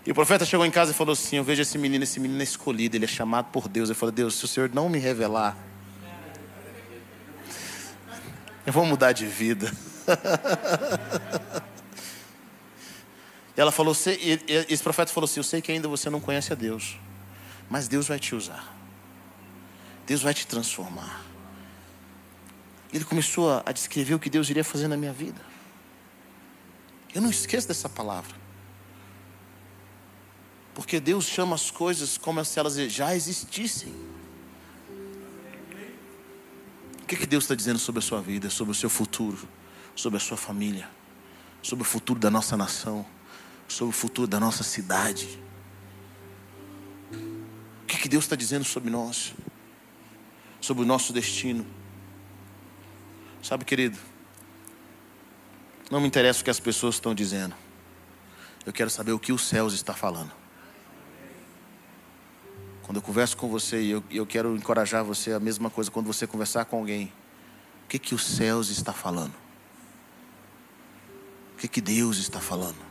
E 0.04 0.10
o 0.10 0.14
profeta 0.14 0.44
chegou 0.44 0.66
em 0.66 0.70
casa 0.70 0.90
e 0.90 0.94
falou 0.94 1.12
assim: 1.12 1.36
Eu 1.36 1.44
vejo 1.44 1.62
esse 1.62 1.78
menino, 1.78 2.02
esse 2.02 2.18
menino 2.18 2.40
é 2.40 2.44
escolhido, 2.44 2.96
ele 2.96 3.04
é 3.04 3.08
chamado 3.08 3.52
por 3.52 3.68
Deus. 3.68 3.88
Eu 3.88 3.94
falei: 3.94 4.12
Deus, 4.12 4.34
se 4.34 4.44
o 4.44 4.48
Senhor 4.48 4.68
não 4.74 4.88
me 4.88 4.98
revelar, 4.98 5.56
eu 8.66 8.72
vou 8.72 8.84
mudar 8.84 9.12
de 9.12 9.26
vida. 9.26 9.72
e 13.56 13.60
ela 13.60 13.70
falou, 13.70 13.92
esse 13.92 14.82
profeta 14.82 15.12
falou 15.12 15.26
assim: 15.26 15.38
Eu 15.38 15.44
sei 15.44 15.62
que 15.62 15.70
ainda 15.70 15.86
você 15.86 16.10
não 16.10 16.20
conhece 16.20 16.52
a 16.52 16.56
Deus, 16.56 16.98
mas 17.68 17.88
Deus 17.88 18.08
vai 18.08 18.18
te 18.18 18.34
usar, 18.34 18.74
Deus 20.06 20.22
vai 20.22 20.34
te 20.34 20.46
transformar. 20.46 21.24
Ele 22.92 23.04
começou 23.04 23.62
a 23.64 23.72
descrever 23.72 24.14
o 24.14 24.18
que 24.18 24.30
Deus 24.30 24.48
iria 24.48 24.64
fazer 24.64 24.88
na 24.88 24.96
minha 24.96 25.12
vida. 25.12 25.40
Eu 27.14 27.20
não 27.20 27.30
esqueço 27.30 27.66
dessa 27.66 27.88
palavra. 27.88 28.34
Porque 30.74 31.00
Deus 31.00 31.24
chama 31.24 31.54
as 31.54 31.70
coisas 31.70 32.18
como 32.18 32.44
se 32.44 32.58
elas 32.58 32.74
já 32.74 33.14
existissem. 33.16 33.94
O 37.02 37.06
que, 37.06 37.16
que 37.16 37.26
Deus 37.26 37.44
está 37.44 37.54
dizendo 37.54 37.78
sobre 37.78 38.00
a 38.00 38.02
sua 38.02 38.20
vida, 38.20 38.50
sobre 38.50 38.72
o 38.72 38.74
seu 38.74 38.90
futuro, 38.90 39.48
sobre 39.94 40.18
a 40.18 40.20
sua 40.20 40.36
família, 40.36 40.88
sobre 41.62 41.82
o 41.82 41.84
futuro 41.86 42.20
da 42.20 42.30
nossa 42.30 42.56
nação, 42.56 43.06
sobre 43.66 43.94
o 43.94 43.96
futuro 43.96 44.26
da 44.26 44.38
nossa 44.38 44.62
cidade? 44.62 45.38
O 47.86 47.88
que, 47.88 47.98
que 47.98 48.08
Deus 48.08 48.24
está 48.24 48.34
dizendo 48.34 48.64
sobre 48.64 48.90
nós, 48.90 49.32
sobre 50.60 50.82
o 50.82 50.86
nosso 50.86 51.12
destino? 51.12 51.64
Sabe, 53.40 53.64
querido, 53.64 53.96
não 55.88 56.00
me 56.00 56.08
interessa 56.08 56.40
o 56.40 56.44
que 56.44 56.50
as 56.50 56.58
pessoas 56.58 56.96
estão 56.96 57.14
dizendo, 57.14 57.54
eu 58.66 58.72
quero 58.72 58.90
saber 58.90 59.12
o 59.12 59.20
que 59.20 59.32
os 59.32 59.42
céus 59.42 59.72
está 59.72 59.94
falando. 59.94 60.32
Quando 62.82 62.96
eu 62.96 63.02
converso 63.02 63.36
com 63.36 63.48
você 63.48 63.80
e 63.80 63.90
eu, 63.92 64.02
eu 64.10 64.26
quero 64.26 64.56
encorajar 64.56 65.04
você 65.04 65.32
a 65.32 65.38
mesma 65.38 65.70
coisa 65.70 65.88
quando 65.88 66.06
você 66.06 66.26
conversar 66.26 66.64
com 66.64 66.78
alguém. 66.78 67.12
O 67.84 67.88
que 67.88 68.00
que 68.00 68.16
os 68.16 68.26
céus 68.26 68.68
está 68.68 68.92
falando? 68.92 69.34
O 71.54 71.58
que 71.58 71.68
que 71.68 71.80
Deus 71.80 72.16
está 72.16 72.40
falando? 72.40 72.84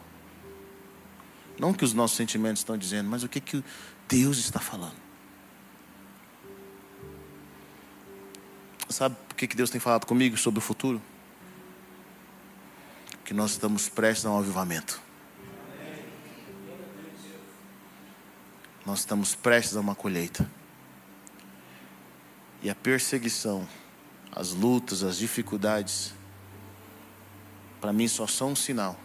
Não 1.60 1.72
o 1.72 1.74
que 1.74 1.84
os 1.84 1.92
nossos 1.92 2.16
sentimentos 2.16 2.62
estão 2.62 2.78
dizendo, 2.78 3.10
mas 3.10 3.24
o 3.24 3.28
que 3.28 3.42
que 3.42 3.62
Deus 4.08 4.38
está 4.38 4.60
falando? 4.60 4.96
Sabe 8.90 9.16
que 9.36 9.48
que 9.48 9.56
Deus 9.56 9.70
tem 9.70 9.82
falado 9.82 10.06
comigo 10.06 10.38
sobre 10.38 10.60
o 10.60 10.62
futuro? 10.62 11.02
Que 13.24 13.34
nós 13.34 13.52
estamos 13.52 13.90
prestes 13.90 14.26
a 14.26 14.32
um 14.32 14.38
avivamento. 14.38 15.06
nós 18.86 19.00
estamos 19.00 19.34
prestes 19.34 19.76
a 19.76 19.80
uma 19.80 19.96
colheita. 19.96 20.50
E 22.62 22.70
a 22.70 22.76
perseguição, 22.76 23.68
as 24.32 24.52
lutas, 24.52 25.04
as 25.04 25.18
dificuldades, 25.18 26.14
para 27.82 27.92
mim 27.92 28.08
só 28.08 28.28
são 28.28 28.52
um 28.52 28.56
sinal 28.56 28.98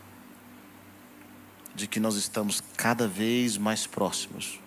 de 1.74 1.86
que 1.86 1.98
nós 1.98 2.16
estamos 2.16 2.62
cada 2.76 3.08
vez 3.08 3.56
mais 3.56 3.86
próximos. 3.86 4.59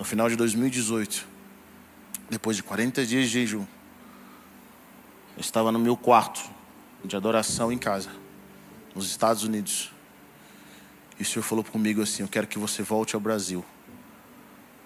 No 0.00 0.06
final 0.06 0.30
de 0.30 0.34
2018, 0.34 1.26
depois 2.30 2.56
de 2.56 2.62
40 2.62 3.04
dias 3.04 3.24
de 3.26 3.32
jejum, 3.32 3.66
eu 5.36 5.40
estava 5.42 5.70
no 5.70 5.78
meu 5.78 5.94
quarto 5.94 6.40
de 7.04 7.14
adoração 7.16 7.70
em 7.70 7.76
casa, 7.76 8.08
nos 8.94 9.04
Estados 9.04 9.44
Unidos. 9.44 9.92
E 11.18 11.22
o 11.22 11.26
Senhor 11.26 11.42
falou 11.42 11.62
comigo 11.62 12.00
assim: 12.00 12.22
Eu 12.22 12.30
quero 12.30 12.46
que 12.46 12.58
você 12.58 12.82
volte 12.82 13.14
ao 13.14 13.20
Brasil, 13.20 13.62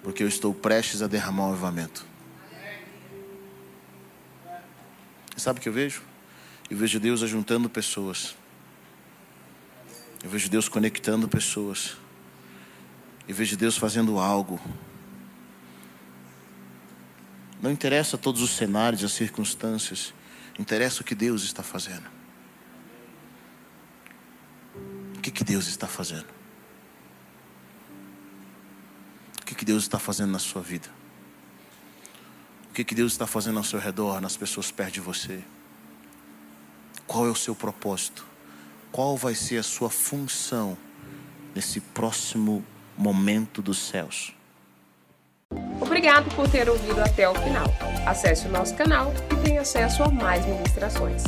porque 0.03 0.21
eu 0.21 0.27
estou 0.27 0.53
prestes 0.53 1.01
a 1.01 1.07
derramar 1.07 1.47
um 1.47 1.53
avivamento. 1.53 2.05
E 5.37 5.41
sabe 5.41 5.61
o 5.61 5.63
que 5.63 5.69
eu 5.69 5.73
vejo? 5.73 6.03
Eu 6.69 6.77
vejo 6.77 6.99
Deus 6.99 7.23
ajuntando 7.23 7.71
pessoas. 7.71 8.35
Eu 10.25 10.29
vejo 10.29 10.49
Deus 10.49 10.69
conectando 10.69 11.29
pessoas. 11.29 11.97
Eu 13.29 13.35
vejo 13.37 13.57
Deus 13.57 13.77
fazendo 13.77 14.19
algo. 14.19 14.61
Não 17.65 17.71
interessa 17.71 18.19
todos 18.19 18.43
os 18.43 18.51
cenários, 18.51 19.03
as 19.03 19.13
circunstâncias. 19.13 20.13
Interessa 20.59 21.01
o 21.01 21.05
que 21.05 21.15
Deus 21.15 21.45
está 21.45 21.63
fazendo. 21.63 22.05
O 25.17 25.21
que, 25.23 25.31
que 25.31 25.43
Deus 25.43 25.67
está 25.67 25.87
fazendo? 25.87 26.27
O 29.41 29.47
que, 29.47 29.55
que 29.55 29.65
Deus 29.65 29.85
está 29.85 29.99
fazendo 29.99 30.31
na 30.31 30.39
sua 30.39 30.61
vida? 30.61 30.91
O 32.69 32.75
que, 32.75 32.85
que 32.85 32.95
Deus 32.95 33.13
está 33.13 33.27
fazendo 33.27 33.57
ao 33.57 33.65
seu 33.65 33.81
redor, 33.81 34.21
nas 34.21 34.37
pessoas 34.37 34.71
perto 34.71 34.93
de 34.93 35.01
você? 35.01 35.43
Qual 37.07 37.27
é 37.27 37.31
o 37.31 37.35
seu 37.35 37.55
propósito? 37.55 38.27
Qual 38.93 39.17
vai 39.17 39.35
ser 39.35 39.57
a 39.57 39.63
sua 39.63 39.89
função 39.89 40.77
nesse 41.55 41.81
próximo 41.81 42.63
momento 42.95 43.63
dos 43.63 43.79
céus? 43.79 44.35
Obrigado 45.81 46.35
por 46.35 46.49
ter 46.49 46.69
ouvido 46.69 47.01
até 47.01 47.29
o 47.29 47.35
final. 47.35 47.67
Acesse 48.07 48.47
o 48.47 48.51
nosso 48.51 48.75
canal 48.75 49.13
e 49.31 49.37
tenha 49.37 49.61
acesso 49.61 50.03
a 50.03 50.09
mais 50.09 50.45
ministrações. 50.47 51.25